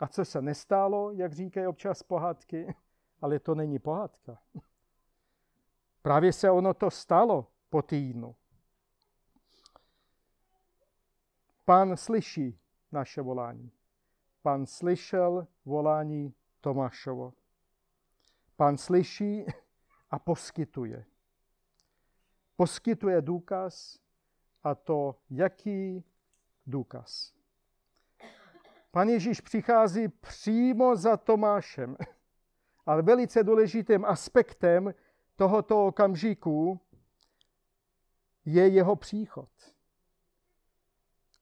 A 0.00 0.08
co 0.08 0.24
se 0.24 0.42
nestalo, 0.42 1.12
jak 1.12 1.32
říkají 1.32 1.66
občas 1.66 2.02
pohádky, 2.02 2.74
ale 3.20 3.38
to 3.38 3.54
není 3.54 3.78
pohádka. 3.78 4.38
Právě 6.02 6.32
se 6.32 6.50
ono 6.50 6.74
to 6.74 6.90
stalo 6.90 7.46
po 7.70 7.82
týdnu. 7.82 8.36
Pán 11.64 11.96
slyší 11.96 12.58
naše 12.92 13.22
volání. 13.22 13.72
Pán 14.42 14.66
slyšel 14.66 15.46
volání 15.64 16.34
Tomášovo. 16.60 17.32
Pán 18.56 18.78
slyší 18.78 19.46
a 20.10 20.18
poskytuje. 20.18 21.04
Poskytuje 22.56 23.22
důkaz 23.22 23.98
a 24.64 24.74
to 24.74 25.16
jaký 25.30 26.04
důkaz. 26.66 27.34
Pan 28.90 29.08
Ježíš 29.08 29.40
přichází 29.40 30.08
přímo 30.08 30.96
za 30.96 31.16
Tomášem. 31.16 31.96
Ale 32.86 33.02
velice 33.02 33.44
důležitým 33.44 34.04
aspektem 34.04 34.94
tohoto 35.36 35.86
okamžiku 35.86 36.80
je 38.44 38.68
jeho 38.68 38.96
příchod. 38.96 39.48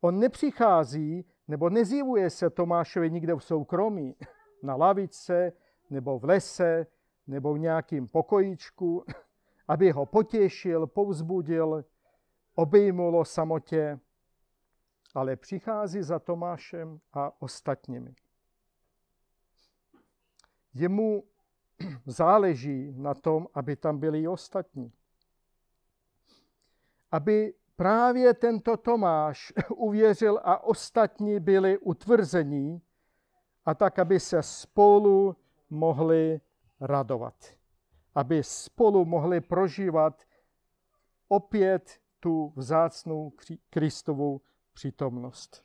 On 0.01 0.19
nepřichází 0.19 1.25
nebo 1.49 1.71
nezjevuje 1.71 2.31
se 2.31 2.51
Tomášovi 2.51 3.11
nikde 3.11 3.35
v 3.35 3.45
soukromí, 3.45 4.17
na 4.63 4.77
lavice, 4.77 5.53
nebo 5.91 6.19
v 6.19 6.25
lese, 6.25 6.87
nebo 7.27 7.55
v 7.55 7.59
nějakým 7.59 8.09
pokojíčku, 8.09 9.05
aby 9.69 9.91
ho 9.91 10.07
potěšil, 10.07 10.87
povzbudil, 10.87 11.85
obejmul 12.55 13.19
o 13.19 13.25
samotě 13.25 14.01
ale 15.15 15.37
přichází 15.37 16.03
za 16.03 16.19
Tomášem 16.19 17.01
a 17.13 17.43
ostatními. 17.43 18.15
Jemu 20.75 21.25
záleží 22.07 22.93
na 22.97 23.15
tom, 23.15 23.47
aby 23.55 23.77
tam 23.77 23.99
byli 23.99 24.23
i 24.23 24.29
ostatní. 24.29 24.93
Aby 27.11 27.55
právě 27.81 28.35
tento 28.35 28.77
Tomáš 28.77 29.53
uvěřil 29.77 30.41
a 30.45 30.65
ostatní 30.65 31.41
byli 31.41 31.79
utvrzení 31.79 32.83
a 33.65 33.75
tak, 33.75 33.99
aby 33.99 34.21
se 34.21 34.43
spolu 34.43 35.37
mohli 35.71 36.41
radovat. 36.81 37.35
Aby 38.15 38.43
spolu 38.43 39.05
mohli 39.05 39.41
prožívat 39.41 40.23
opět 41.29 42.01
tu 42.21 42.53
vzácnou 42.57 43.33
Kristovou 43.71 44.41
přítomnost. 44.73 45.65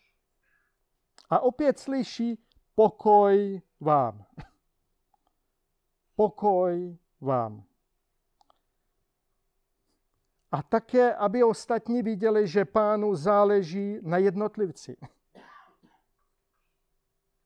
A 1.30 1.39
opět 1.39 1.80
slyší 1.80 2.39
pokoj 2.75 3.62
vám. 3.80 4.25
Pokoj 6.15 6.97
vám. 7.21 7.63
A 10.56 10.63
také, 10.63 11.15
aby 11.15 11.44
ostatní 11.44 12.02
viděli, 12.02 12.48
že 12.48 12.65
pánu 12.65 13.15
záleží 13.15 14.00
na 14.02 14.18
jednotlivci. 14.18 14.98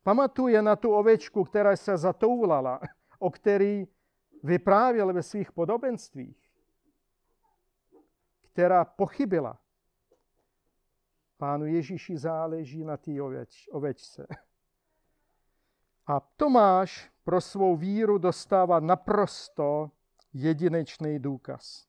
Pamatuje 0.04 0.62
na 0.62 0.76
tu 0.76 0.91
ovečku, 0.91 1.43
která 1.43 1.76
se 1.76 1.98
zatoulala, 1.98 2.80
o 3.19 3.32
který 3.32 3.88
vyprávěl 4.43 5.13
ve 5.13 5.24
svých 5.24 5.52
podobenstvích, 5.52 6.52
která 8.41 8.86
pochybila. 8.86 9.60
Pánu 11.38 11.65
Ježíši 11.65 12.17
záleží 12.17 12.84
na 12.84 12.98
té 12.98 13.22
oveč, 13.22 13.67
ovečce. 13.72 14.28
A 16.08 16.19
Tomáš 16.19 17.12
pro 17.24 17.41
svou 17.41 17.76
víru 17.76 18.17
dostává 18.17 18.80
naprosto 18.80 19.91
jedinečný 20.34 21.19
důkaz. 21.19 21.88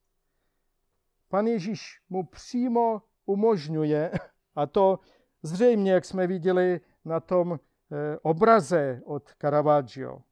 Pan 1.30 1.46
Ježíš 1.46 2.00
mu 2.08 2.26
přímo 2.26 3.02
umožňuje, 3.26 4.12
a 4.56 4.66
to 4.66 4.98
zřejmě, 5.42 5.92
jak 5.92 6.04
jsme 6.04 6.26
viděli 6.26 6.80
na 7.04 7.20
tom 7.20 7.52
eh, 7.52 8.18
obraze 8.22 9.02
od 9.04 9.30
Caravaggio, 9.40 10.22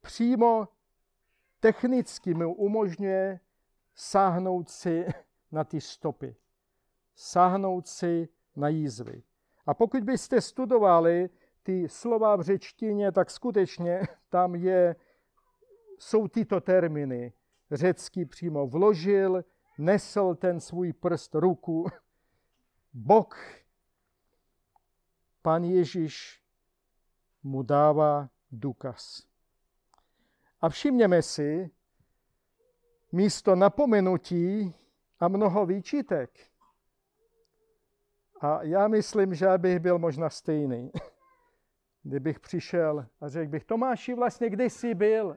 přímo 0.00 0.68
technicky 1.60 2.34
mu 2.34 2.54
umožňuje 2.54 3.40
sáhnout 3.94 4.68
si 4.68 5.06
na 5.52 5.64
ty 5.64 5.80
stopy 5.80 6.36
sáhnout 7.22 7.86
si 7.86 8.28
na 8.56 8.68
jízvy. 8.68 9.22
A 9.66 9.74
pokud 9.74 10.04
byste 10.04 10.40
studovali 10.40 11.30
ty 11.62 11.88
slova 11.88 12.36
v 12.36 12.42
řečtině, 12.42 13.12
tak 13.12 13.30
skutečně 13.30 14.02
tam 14.28 14.54
je, 14.54 14.96
jsou 15.98 16.28
tyto 16.28 16.60
termíny. 16.60 17.32
Řecky 17.70 18.24
přímo 18.24 18.66
vložil, 18.66 19.44
nesl 19.78 20.34
ten 20.34 20.60
svůj 20.60 20.92
prst 20.92 21.34
ruku. 21.34 21.86
Bok, 22.92 23.36
pan 25.42 25.64
Ježíš 25.64 26.42
mu 27.42 27.62
dává 27.62 28.28
důkaz. 28.50 29.26
A 30.60 30.68
všimněme 30.68 31.22
si, 31.22 31.70
místo 33.12 33.56
napomenutí 33.56 34.74
a 35.20 35.28
mnoho 35.28 35.66
výčitek. 35.66 36.30
A 38.40 38.62
já 38.62 38.88
myslím, 38.88 39.34
že 39.34 39.46
bych 39.58 39.78
byl 39.78 39.98
možná 39.98 40.30
stejný. 40.30 40.92
Kdybych 42.02 42.40
přišel 42.40 43.06
a 43.20 43.28
řekl 43.28 43.50
bych, 43.50 43.64
Tomáši, 43.64 44.14
vlastně 44.14 44.50
kde 44.50 44.64
jsi 44.64 44.94
byl? 44.94 45.36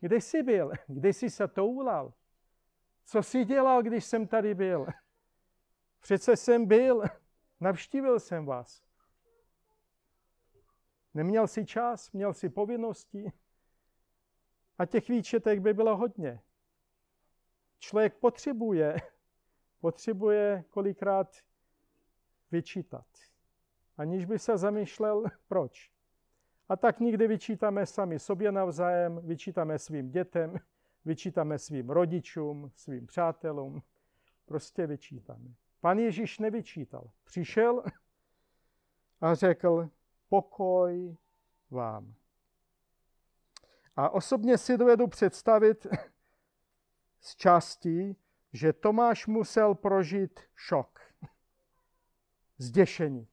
Kde 0.00 0.16
jsi 0.16 0.42
byl? 0.42 0.72
Kde 0.86 1.08
jsi 1.08 1.30
se 1.30 1.48
toulal? 1.48 2.12
Co 3.04 3.22
jsi 3.22 3.44
dělal, 3.44 3.82
když 3.82 4.04
jsem 4.04 4.26
tady 4.26 4.54
byl? 4.54 4.86
Přece 6.00 6.36
jsem 6.36 6.66
byl, 6.66 7.02
navštívil 7.60 8.20
jsem 8.20 8.46
vás. 8.46 8.84
Neměl 11.14 11.46
jsi 11.46 11.66
čas, 11.66 12.12
měl 12.12 12.34
jsi 12.34 12.48
povinnosti. 12.48 13.32
A 14.78 14.86
těch 14.86 15.08
výčetek 15.08 15.60
by 15.60 15.74
bylo 15.74 15.96
hodně. 15.96 16.40
Člověk 17.78 18.14
potřebuje, 18.14 18.96
potřebuje 19.80 20.64
kolikrát 20.70 21.36
vyčítat, 22.50 23.06
aniž 23.96 24.24
by 24.24 24.38
se 24.38 24.58
zamýšlel, 24.58 25.24
proč. 25.48 25.90
A 26.68 26.76
tak 26.76 27.00
nikdy 27.00 27.28
vyčítáme 27.28 27.86
sami 27.86 28.18
sobě 28.18 28.52
navzájem, 28.52 29.20
vyčítáme 29.26 29.78
svým 29.78 30.10
dětem, 30.10 30.58
vyčítáme 31.04 31.58
svým 31.58 31.90
rodičům, 31.90 32.70
svým 32.74 33.06
přátelům. 33.06 33.82
Prostě 34.44 34.86
vyčítáme. 34.86 35.54
Pan 35.80 35.98
Ježíš 35.98 36.38
nevyčítal. 36.38 37.10
Přišel 37.24 37.84
a 39.20 39.34
řekl, 39.34 39.90
pokoj 40.28 41.16
vám. 41.70 42.14
A 43.96 44.10
osobně 44.10 44.58
si 44.58 44.78
dovedu 44.78 45.06
představit 45.06 45.86
z 47.20 47.36
části, 47.36 48.16
že 48.52 48.72
Tomáš 48.72 49.26
musel 49.26 49.74
prožít 49.74 50.40
šok, 50.54 51.00
zděšení. 52.58 53.28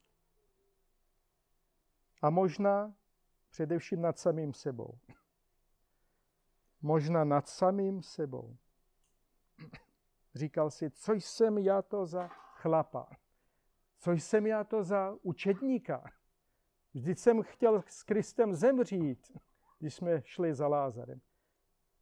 A 2.21 2.29
možná 2.29 2.93
především 3.49 4.01
nad 4.01 4.19
samým 4.19 4.53
sebou. 4.53 4.97
Možná 6.81 7.23
nad 7.23 7.47
samým 7.47 8.03
sebou. 8.03 8.57
Říkal 10.35 10.71
si, 10.71 10.91
co 10.91 11.13
jsem 11.13 11.57
já 11.57 11.81
to 11.81 12.05
za 12.05 12.27
chlapa? 12.27 13.09
Co 13.97 14.11
jsem 14.11 14.47
já 14.47 14.63
to 14.63 14.83
za 14.83 15.15
učedníka? 15.21 16.03
Vždyť 16.93 17.17
jsem 17.17 17.43
chtěl 17.43 17.83
s 17.87 18.03
Kristem 18.03 18.55
zemřít, 18.55 19.37
když 19.79 19.93
jsme 19.95 20.21
šli 20.25 20.53
za 20.53 20.67
Lázarem. 20.67 21.21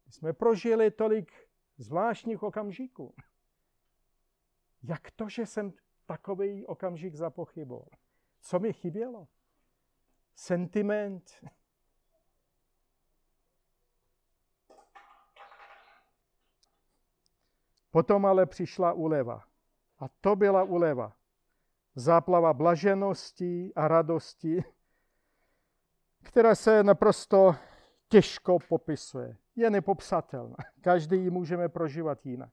My 0.06 0.12
jsme 0.12 0.32
prožili 0.32 0.90
tolik 0.90 1.48
zvláštních 1.76 2.42
okamžiků. 2.42 3.14
Jak 4.82 5.10
to, 5.10 5.28
že 5.28 5.46
jsem 5.46 5.72
takový 6.06 6.66
okamžik 6.66 7.14
zapochyboval? 7.14 7.88
Co 8.40 8.58
mi 8.58 8.72
chybělo? 8.72 9.28
Sentiment. 10.34 11.44
Potom 17.98 18.26
ale 18.26 18.46
přišla 18.46 18.92
uleva. 18.92 19.44
A 19.98 20.08
to 20.20 20.36
byla 20.36 20.62
uleva. 20.62 21.16
Záplava 21.94 22.52
blaženosti 22.54 23.72
a 23.76 23.88
radosti, 23.88 24.64
která 26.22 26.54
se 26.54 26.82
naprosto 26.82 27.56
těžko 28.08 28.58
popisuje. 28.68 29.36
Je 29.56 29.70
nepopsatelná. 29.70 30.56
Každý 30.80 31.16
ji 31.16 31.30
můžeme 31.30 31.68
prožívat 31.68 32.26
jinak. 32.26 32.52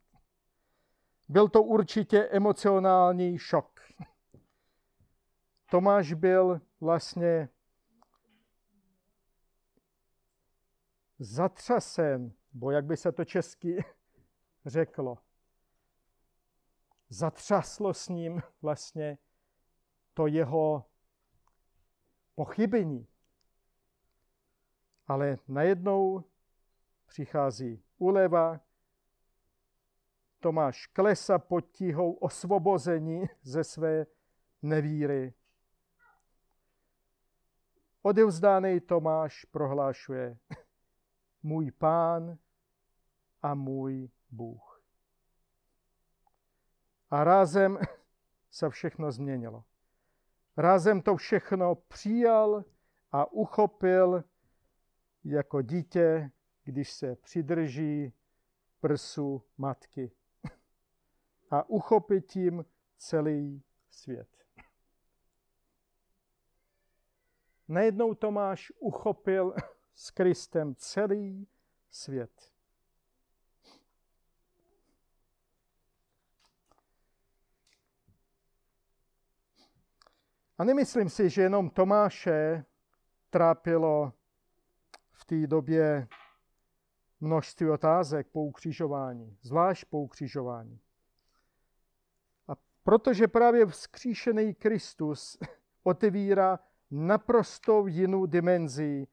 Byl 1.28 1.50
to 1.50 1.64
určitě 1.64 2.24
emocionální 2.24 3.38
šok. 3.38 3.80
Tomáš 5.72 6.14
byl 6.14 6.62
vlastně 6.82 7.50
zatřasen, 11.20 12.34
bo 12.54 12.72
jak 12.72 12.86
by 12.86 12.98
se 12.98 13.12
to 13.12 13.26
česky 13.26 13.86
řeklo. 14.66 15.25
Zatřaslo 17.10 17.94
s 17.94 18.10
ním 18.10 18.42
vlastně 18.62 19.18
to 20.14 20.28
jeho 20.28 20.86
pochybení. 22.36 23.08
Ale 25.08 25.38
najednou 25.48 26.24
přichází 27.06 27.84
uleva, 27.98 28.60
Tomáš 30.40 30.88
klesa 30.88 31.40
pod 31.40 31.62
tíhou 31.62 32.14
osvobození 32.14 33.26
ze 33.42 33.64
své 33.64 34.06
nevíry. 34.62 35.34
Odevzdaný 38.02 38.80
Tomáš 38.80 39.46
prohlášuje, 39.46 40.38
můj 41.44 41.72
pán 41.72 42.38
a 43.42 43.56
můj 43.56 44.10
Bůh. 44.32 44.65
A 47.10 47.24
rázem 47.24 47.80
se 48.52 48.70
všechno 48.70 49.12
změnilo. 49.12 49.64
Rázem 50.58 51.02
to 51.02 51.16
všechno 51.16 51.76
přijal 51.76 52.66
a 53.12 53.32
uchopil 53.32 54.24
jako 55.24 55.62
dítě, 55.62 56.32
když 56.64 56.92
se 56.92 57.16
přidrží 57.16 58.14
prsu 58.80 59.44
matky 59.58 60.12
a 61.52 61.70
uchopit 61.70 62.26
tím 62.26 62.66
celý 62.98 63.64
svět. 63.90 64.28
Najednou 67.68 68.14
Tomáš 68.14 68.72
uchopil 68.80 69.56
s 69.96 70.12
Kristem 70.12 70.76
celý 70.76 71.48
svět. 71.90 72.55
A 80.58 80.64
nemyslím 80.64 81.10
si, 81.10 81.30
že 81.30 81.42
jenom 81.42 81.70
Tomáše 81.70 82.66
trápilo 83.30 84.14
v 85.12 85.26
té 85.26 85.48
době 85.48 86.08
množství 87.20 87.70
otázek 87.70 88.28
po 88.28 88.44
ukřižování, 88.44 89.38
zvlášť 89.42 89.86
po 89.90 90.02
ukřižování. 90.02 90.80
A 92.48 92.54
protože 92.84 93.28
právě 93.28 93.66
vzkříšený 93.66 94.54
Kristus 94.54 95.38
otevírá 95.84 96.60
naprosto 96.92 97.88
jinou 97.88 98.26
dimenzi, 98.26 99.08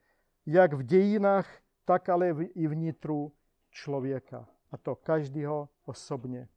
jak 0.46 0.72
v 0.72 0.82
dějinách, 0.82 1.58
tak 1.84 2.08
ale 2.08 2.30
i 2.44 2.66
vnitru 2.66 3.32
člověka. 3.70 4.48
A 4.70 4.76
to 4.76 4.96
každého 4.96 5.68
osobně. 5.84 6.48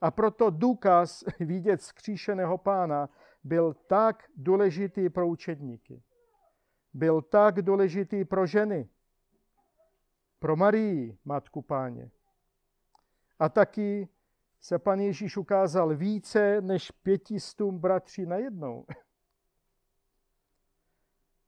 A 0.00 0.10
proto 0.10 0.50
důkaz 0.50 1.24
vidět 1.40 1.82
skříšeného 1.82 2.58
pána 2.58 3.08
byl 3.44 3.74
tak 3.74 4.24
důležitý 4.36 5.08
pro 5.08 5.28
učedníky. 5.28 6.02
Byl 6.94 7.22
tak 7.22 7.62
důležitý 7.62 8.24
pro 8.24 8.46
ženy, 8.46 8.88
pro 10.38 10.56
Marii, 10.56 11.18
matku 11.24 11.62
páně. 11.62 12.10
A 13.38 13.48
taky 13.48 14.08
se 14.60 14.78
pan 14.78 15.00
Ježíš 15.00 15.36
ukázal 15.36 15.96
více 15.96 16.60
než 16.60 16.90
pětistům 16.90 17.78
bratří 17.78 18.26
najednou. 18.26 18.86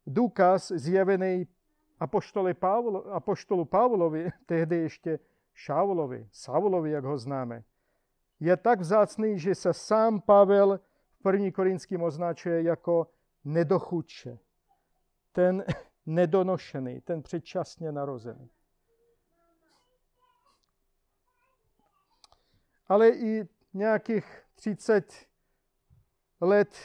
Důkaz 0.06 0.68
zjevený 0.68 1.46
apoštoli 2.00 2.54
Pavlo, 2.54 3.06
apoštolu 3.06 3.64
Pavlovi, 3.64 4.30
tehdy 4.46 4.76
ještě 4.76 5.18
Šaulovi, 5.54 6.28
Saulovi, 6.32 6.90
jak 6.90 7.04
ho 7.04 7.18
známe, 7.18 7.64
je 8.42 8.56
tak 8.56 8.80
vzácný, 8.80 9.38
že 9.38 9.54
se 9.54 9.74
sám 9.74 10.20
Pavel 10.20 10.80
v 11.12 11.22
první 11.22 11.52
korinským 11.52 12.02
označuje 12.02 12.62
jako 12.62 13.10
nedochudče. 13.44 14.38
Ten 15.32 15.64
nedonošený, 16.06 17.00
ten 17.00 17.22
předčasně 17.22 17.92
narozený. 17.92 18.50
Ale 22.88 23.08
i 23.08 23.48
nějakých 23.74 24.42
30 24.54 25.14
let 26.40 26.76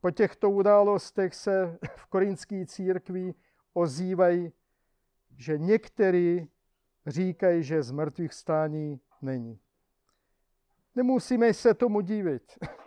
po 0.00 0.10
těchto 0.10 0.50
událostech 0.50 1.34
se 1.34 1.78
v 1.96 2.06
korinské 2.06 2.66
církvi 2.66 3.34
ozývají, 3.72 4.52
že 5.36 5.58
někteří 5.58 6.50
říkají, 7.06 7.62
že 7.62 7.82
z 7.82 7.90
mrtvých 7.90 8.34
stání 8.34 9.00
není. 9.22 9.60
Nemusíme 10.94 11.54
se 11.54 11.74
tomu 11.74 12.00
divit. 12.00 12.58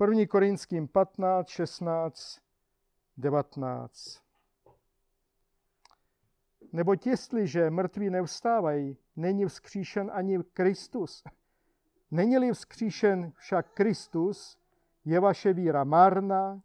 1. 0.00 0.26
Korinským 0.28 0.88
15, 0.88 1.48
16, 1.48 2.40
19. 3.16 4.22
Neboť 6.72 7.06
jestliže 7.06 7.70
mrtví 7.70 8.10
nevstávají, 8.10 8.96
není 9.16 9.46
vzkříšen 9.46 10.10
ani 10.14 10.38
Kristus. 10.52 11.24
Není-li 12.10 12.52
vzkříšen 12.52 13.32
však 13.36 13.74
Kristus, 13.74 14.58
je 15.04 15.20
vaše 15.20 15.52
víra 15.52 15.84
marná, 15.84 16.62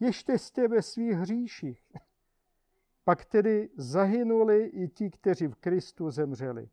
ještě 0.00 0.38
jste 0.38 0.68
ve 0.68 0.82
svých 0.82 1.16
hříších. 1.16 1.82
Pak 3.04 3.24
tedy 3.24 3.70
zahynuli 3.76 4.64
i 4.64 4.88
ti, 4.88 5.10
kteří 5.10 5.46
v 5.46 5.54
Kristu 5.54 6.10
zemřeli. 6.10 6.68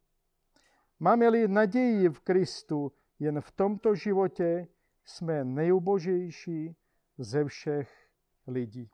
Máme-li 0.99 1.47
naději 1.47 2.09
v 2.09 2.19
Kristu 2.19 2.91
jen 3.19 3.41
v 3.41 3.51
tomto 3.51 3.95
životě, 3.95 4.67
jsme 5.05 5.43
nejubožejší 5.43 6.75
ze 7.17 7.45
všech 7.45 8.09
lidí, 8.47 8.89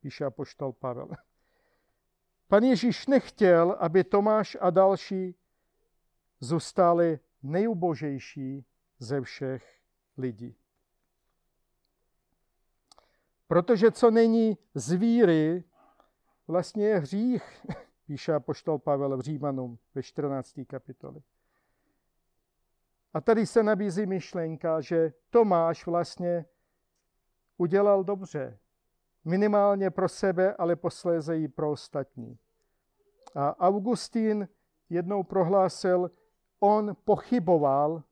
píše 0.00 0.24
apoštol 0.24 0.72
Pavel. 0.72 1.08
Pan 2.48 2.62
Ježíš 2.62 3.06
nechtěl, 3.06 3.76
aby 3.80 4.04
Tomáš 4.04 4.56
a 4.60 4.70
další 4.70 5.34
zůstali 6.40 7.18
nejubožejší 7.42 8.66
ze 8.98 9.20
všech 9.20 9.80
lidí. 10.18 10.56
Protože 13.46 13.90
co 13.90 14.10
není 14.10 14.58
z 14.74 14.92
víry, 14.92 15.64
vlastně 16.48 16.86
je 16.86 16.98
hřích, 16.98 17.66
píše 18.06 18.34
apoštol 18.34 18.78
Pavel 18.78 19.16
v 19.16 19.20
Římanům 19.20 19.78
ve 19.94 20.02
14. 20.02 20.60
kapitoli. 20.66 21.22
A 23.16 23.20
tady 23.20 23.46
se 23.46 23.62
nabízí 23.62 24.06
myšlenka, 24.06 24.80
že 24.80 25.12
Tomáš 25.30 25.86
vlastně 25.86 26.44
udělal 27.56 28.04
dobře. 28.04 28.58
Minimálně 29.24 29.90
pro 29.90 30.08
sebe, 30.08 30.54
ale 30.54 30.76
posléze 30.76 31.38
i 31.38 31.48
pro 31.48 31.70
ostatní. 31.70 32.38
A 33.34 33.60
Augustín 33.60 34.48
jednou 34.90 35.22
prohlásil, 35.22 36.10
on 36.60 36.96
pochyboval, 37.04 38.02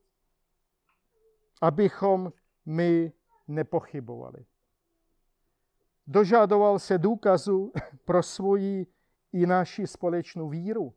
abychom 1.60 2.32
my 2.66 3.12
nepochybovali. 3.48 4.46
Dožadoval 6.06 6.78
se 6.78 6.98
důkazu 6.98 7.72
pro 8.04 8.22
svoji 8.22 8.86
i 9.32 9.46
naši 9.46 9.86
společnou 9.86 10.48
víru. 10.48 10.94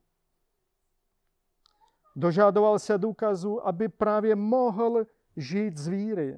Dožadoval 2.18 2.80
se 2.80 2.98
důkazu, 2.98 3.68
aby 3.68 3.90
právě 3.90 4.36
mohl 4.36 5.06
žít 5.36 5.78
z 5.78 5.88
víry. 5.88 6.38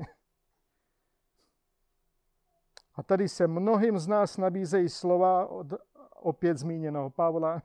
A 2.96 3.04
tady 3.04 3.30
se 3.30 3.48
mnohým 3.48 4.00
z 4.00 4.08
nás 4.08 4.38
nabízejí 4.38 4.90
slova 4.90 5.48
od 5.48 5.68
opět 6.16 6.58
zmíněného 6.58 7.10
Pavla. 7.10 7.62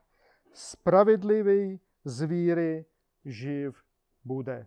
Spravedlivý 0.53 1.81
z 2.05 2.23
víry 2.23 2.85
živ 3.25 3.83
bude. 4.25 4.67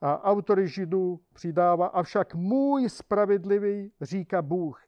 A 0.00 0.22
autory 0.22 0.68
židů 0.68 1.20
přidává, 1.32 1.86
avšak 1.86 2.34
můj 2.34 2.88
spravedlivý, 2.88 3.92
říká 4.00 4.42
Bůh, 4.42 4.82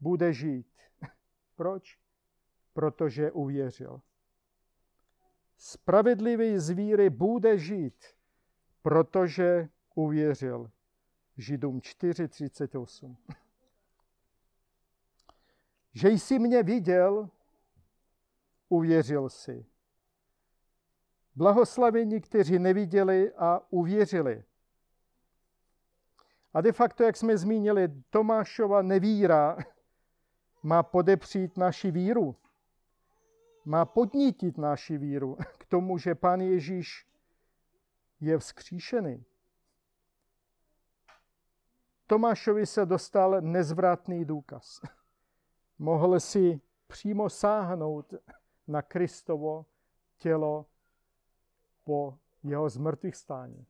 bude 0.00 0.32
žít. 0.32 0.66
Proč? 1.56 1.98
Protože 2.72 3.32
uvěřil. 3.32 4.00
Spravedlivý 5.64 6.58
z 6.58 6.70
víry 6.70 7.10
bude 7.10 7.58
žít, 7.58 8.04
protože 8.82 9.68
uvěřil. 9.94 10.70
Židům 11.36 11.78
4.38. 11.78 13.16
Že 15.92 16.08
jsi 16.08 16.38
mě 16.38 16.62
viděl, 16.62 17.30
uvěřil 18.68 19.28
si. 19.28 19.66
Blahoslavení, 21.34 22.20
kteří 22.20 22.58
neviděli 22.58 23.32
a 23.32 23.60
uvěřili. 23.70 24.44
A 26.54 26.60
de 26.60 26.72
facto, 26.72 27.02
jak 27.02 27.16
jsme 27.16 27.38
zmínili, 27.38 27.88
Tomášova 28.10 28.82
nevíra 28.82 29.56
má 30.62 30.82
podepřít 30.82 31.56
naši 31.56 31.90
víru. 31.90 32.41
Má 33.64 33.84
podnítit 33.84 34.58
naši 34.58 34.98
víru 34.98 35.36
k 35.58 35.64
tomu, 35.64 35.98
že 35.98 36.14
Pán 36.14 36.40
Ježíš 36.40 37.06
je 38.20 38.38
vzkříšený. 38.38 39.24
Tomášovi 42.06 42.66
se 42.66 42.86
dostal 42.86 43.40
nezvratný 43.40 44.24
důkaz. 44.24 44.80
Mohl 45.78 46.20
si 46.20 46.60
přímo 46.86 47.30
sáhnout 47.30 48.14
na 48.66 48.82
Kristovo 48.82 49.66
tělo 50.18 50.66
po 51.84 52.18
jeho 52.42 52.68
zmrtvých 52.68 53.16
stání. 53.16 53.66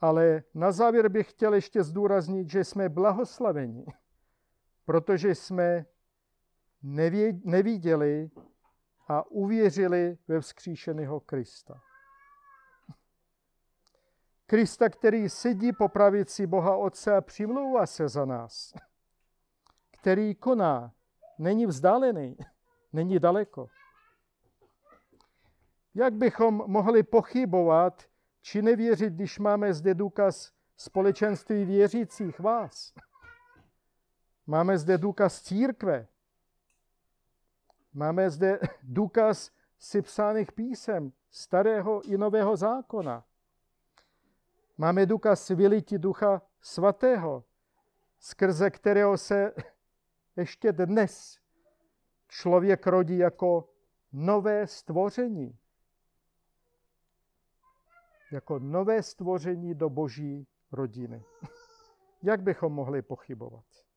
Ale 0.00 0.42
na 0.54 0.72
závěr 0.72 1.08
bych 1.08 1.30
chtěl 1.30 1.54
ještě 1.54 1.82
zdůraznit, 1.82 2.50
že 2.50 2.64
jsme 2.64 2.88
blahoslaveni, 2.88 3.86
protože 4.88 5.34
jsme 5.34 5.86
neviděli 7.44 8.30
a 9.08 9.26
uvěřili 9.26 10.18
ve 10.28 10.40
vzkříšeného 10.40 11.20
Krista. 11.20 11.80
Krista, 14.46 14.88
který 14.88 15.28
sedí 15.28 15.72
po 15.72 15.88
pravici 15.88 16.46
Boha 16.46 16.76
Otce 16.76 17.16
a 17.16 17.20
přimlouvá 17.20 17.86
se 17.86 18.08
za 18.08 18.24
nás, 18.24 18.74
který 20.00 20.34
koná, 20.34 20.92
není 21.38 21.66
vzdálený, 21.66 22.36
není 22.92 23.18
daleko. 23.18 23.66
Jak 25.94 26.14
bychom 26.14 26.54
mohli 26.66 27.02
pochybovat 27.02 28.02
či 28.42 28.62
nevěřit, 28.62 29.12
když 29.12 29.38
máme 29.38 29.74
zde 29.74 29.94
důkaz 29.94 30.52
společenství 30.76 31.64
věřících 31.64 32.40
vás? 32.40 32.92
Máme 34.50 34.78
zde 34.78 34.98
důkaz 34.98 35.42
církve. 35.42 36.08
Máme 37.92 38.30
zde 38.30 38.58
důkaz 38.82 39.50
si 39.78 40.02
psaných 40.02 40.52
písem 40.52 41.12
starého 41.30 42.02
i 42.02 42.18
nového 42.18 42.56
zákona. 42.56 43.24
Máme 44.78 45.06
důkaz 45.06 45.48
vylití 45.48 45.98
ducha 45.98 46.42
svatého, 46.60 47.44
skrze 48.18 48.70
kterého 48.70 49.18
se 49.18 49.54
ještě 50.36 50.72
dnes 50.72 51.38
člověk 52.28 52.86
rodí 52.86 53.18
jako 53.18 53.70
nové 54.12 54.66
stvoření. 54.66 55.58
Jako 58.32 58.58
nové 58.58 59.02
stvoření 59.02 59.74
do 59.74 59.90
boží 59.90 60.46
rodiny. 60.72 61.24
Jak 62.22 62.42
bychom 62.42 62.72
mohli 62.72 63.02
pochybovat? 63.02 63.87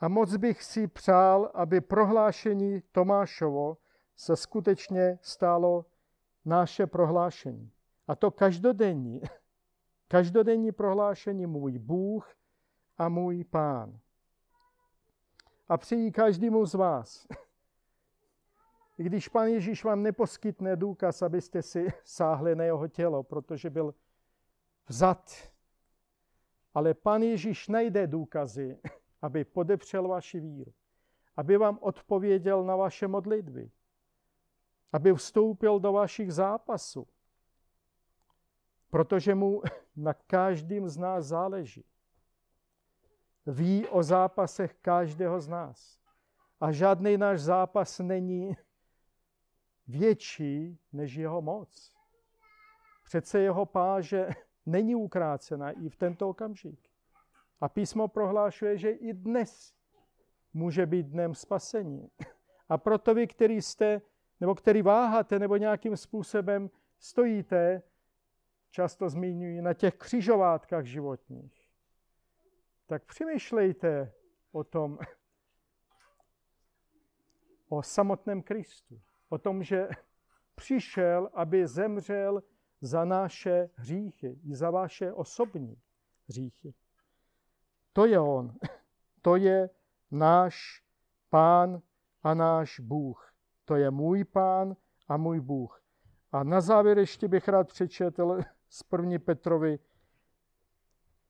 A 0.00 0.08
moc 0.08 0.36
bych 0.36 0.62
si 0.62 0.86
přál, 0.86 1.50
aby 1.54 1.80
prohlášení 1.80 2.82
Tomášovo 2.92 3.76
se 4.16 4.36
skutečně 4.36 5.18
stalo 5.22 5.86
naše 6.44 6.86
prohlášení. 6.86 7.72
A 8.08 8.14
to 8.14 8.30
každodenní. 8.30 9.22
Každodenní 10.08 10.72
prohlášení 10.72 11.46
můj 11.46 11.78
Bůh 11.78 12.34
a 12.98 13.08
můj 13.08 13.44
Pán. 13.44 14.00
A 15.68 15.76
přeji 15.76 16.12
každému 16.12 16.66
z 16.66 16.74
vás. 16.74 17.26
I 18.98 19.04
když 19.04 19.28
Pán 19.28 19.46
Ježíš 19.46 19.84
vám 19.84 20.02
neposkytne 20.02 20.76
důkaz, 20.76 21.22
abyste 21.22 21.62
si 21.62 21.88
sáhli 22.04 22.54
na 22.54 22.64
jeho 22.64 22.88
tělo, 22.88 23.22
protože 23.22 23.70
byl 23.70 23.94
vzat. 24.88 25.30
Ale 26.74 26.94
Pán 26.94 27.22
Ježíš 27.22 27.68
najde 27.68 28.06
důkazy, 28.06 28.78
aby 29.22 29.44
podepřel 29.44 30.08
vaši 30.08 30.40
víru. 30.40 30.72
Aby 31.36 31.56
vám 31.56 31.78
odpověděl 31.80 32.64
na 32.64 32.76
vaše 32.76 33.08
modlitby 33.08 33.70
aby 34.92 35.14
vstoupil 35.14 35.80
do 35.80 35.92
vašich 35.92 36.32
zápasů. 36.32 37.06
Protože 38.90 39.34
mu 39.34 39.62
na 39.96 40.14
každém 40.14 40.88
z 40.88 40.96
nás 40.98 41.26
záleží. 41.26 41.84
ví 43.46 43.88
o 43.88 44.02
zápasech 44.02 44.74
každého 44.74 45.40
z 45.40 45.48
nás. 45.48 45.98
A 46.60 46.72
žádný 46.72 47.16
náš 47.16 47.40
zápas 47.40 47.98
není 47.98 48.56
větší 49.88 50.78
než 50.92 51.14
jeho 51.14 51.42
moc. 51.42 51.96
Přece 53.04 53.40
jeho 53.40 53.66
páže 53.66 54.28
není 54.66 54.94
ukrácena 54.94 55.70
i 55.70 55.88
v 55.88 55.96
tento 55.96 56.28
okamžik. 56.28 56.89
A 57.60 57.68
písmo 57.68 58.08
prohlášuje, 58.08 58.78
že 58.78 58.90
i 58.90 59.12
dnes 59.12 59.74
může 60.52 60.86
být 60.86 61.06
dnem 61.06 61.34
spasení. 61.34 62.10
A 62.68 62.78
proto 62.78 63.14
vy, 63.14 63.26
který 63.26 63.62
jste, 63.62 64.02
nebo 64.40 64.54
který 64.54 64.82
váháte, 64.82 65.38
nebo 65.38 65.56
nějakým 65.56 65.96
způsobem 65.96 66.70
stojíte, 66.98 67.82
často 68.70 69.08
zmiňují 69.08 69.62
na 69.62 69.74
těch 69.74 69.94
křižovátkách 69.94 70.84
životních, 70.84 71.70
tak 72.86 73.04
přemýšlejte 73.04 74.12
o 74.52 74.64
tom, 74.64 74.98
o 77.68 77.82
samotném 77.82 78.42
Kristu. 78.42 79.00
O 79.28 79.38
tom, 79.38 79.62
že 79.62 79.88
přišel, 80.54 81.30
aby 81.34 81.66
zemřel 81.66 82.42
za 82.80 83.04
naše 83.04 83.70
hříchy 83.74 84.38
i 84.44 84.54
za 84.54 84.70
vaše 84.70 85.12
osobní 85.12 85.76
hříchy. 86.28 86.74
To 87.92 88.06
je 88.06 88.20
On. 88.20 88.54
To 89.22 89.36
je 89.36 89.70
náš 90.10 90.84
Pán 91.30 91.82
a 92.22 92.34
náš 92.34 92.80
Bůh. 92.80 93.34
To 93.64 93.76
je 93.76 93.90
můj 93.90 94.24
Pán 94.24 94.76
a 95.08 95.16
můj 95.16 95.40
Bůh. 95.40 95.82
A 96.32 96.42
na 96.44 96.60
závěr 96.60 96.98
ještě 96.98 97.28
bych 97.28 97.48
rád 97.48 97.68
přečetl 97.68 98.40
z 98.68 98.82
první 98.82 99.18
Petrovi, 99.18 99.78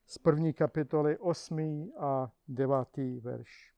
z 0.06 0.18
první 0.18 0.52
kapitoly 0.52 1.18
8. 1.18 1.92
a 1.98 2.32
9. 2.48 2.76
verš. 3.20 3.74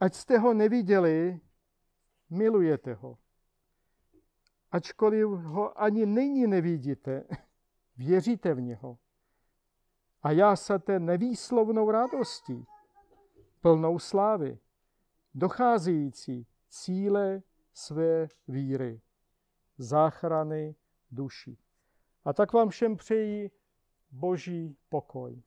Ať 0.00 0.14
jste 0.14 0.38
ho 0.38 0.54
neviděli, 0.54 1.40
milujete 2.30 2.94
ho. 2.94 3.18
Ačkoliv 4.70 5.28
ho 5.28 5.80
ani 5.80 6.06
nyní 6.06 6.46
nevidíte, 6.46 7.24
věříte 7.96 8.54
v 8.54 8.60
něho. 8.60 8.98
A 10.26 10.30
já 10.30 10.56
se 10.56 10.78
té 10.78 11.00
nevýslovnou 11.00 11.90
radostí, 11.90 12.66
plnou 13.60 13.98
slávy, 13.98 14.58
docházející 15.34 16.46
cíle 16.68 17.42
své 17.74 18.28
víry, 18.48 19.00
záchrany 19.78 20.74
duší. 21.10 21.58
A 22.24 22.32
tak 22.32 22.52
vám 22.52 22.68
všem 22.68 22.96
přeji 22.96 23.50
boží 24.10 24.76
pokoj. 24.88 25.42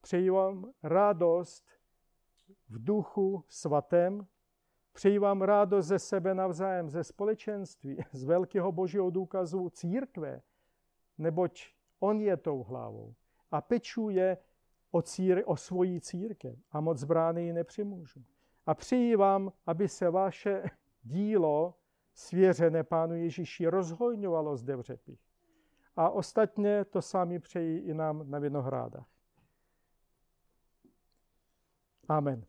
Přeji 0.00 0.30
vám 0.30 0.72
radost 0.82 1.64
v 2.68 2.84
duchu 2.84 3.44
svatém, 3.48 4.26
přeji 4.92 5.18
vám 5.18 5.42
radost 5.42 5.86
ze 5.86 5.98
sebe 5.98 6.34
navzájem, 6.34 6.90
ze 6.90 7.04
společenství, 7.04 7.98
z 8.12 8.24
velkého 8.24 8.72
božího 8.72 9.10
důkazu 9.10 9.70
církve, 9.70 10.42
neboť 11.18 11.74
on 12.00 12.20
je 12.20 12.36
tou 12.36 12.62
hlavou 12.62 13.14
a 13.50 13.60
pečuje 13.60 14.38
o, 14.90 15.02
cír, 15.02 15.42
o 15.46 15.56
svoji 15.56 16.00
církev 16.00 16.58
a 16.70 16.80
moc 16.80 17.04
brány 17.04 17.44
ji 17.44 17.52
nepřimůžu. 17.52 18.24
A 18.66 18.74
přeji 18.74 19.16
vám, 19.16 19.52
aby 19.66 19.88
se 19.88 20.10
vaše 20.10 20.62
dílo 21.02 21.74
svěřené 22.14 22.84
Pánu 22.84 23.14
Ježíši 23.14 23.66
rozhojňovalo 23.66 24.56
zde 24.56 24.76
v 24.76 24.80
řepích. 24.80 25.20
A 25.96 26.10
ostatně 26.10 26.84
to 26.84 27.02
sami 27.02 27.38
přeji 27.38 27.78
i 27.78 27.94
nám 27.94 28.30
na 28.30 28.38
Vinohrádách. 28.38 29.06
Amen. 32.08 32.44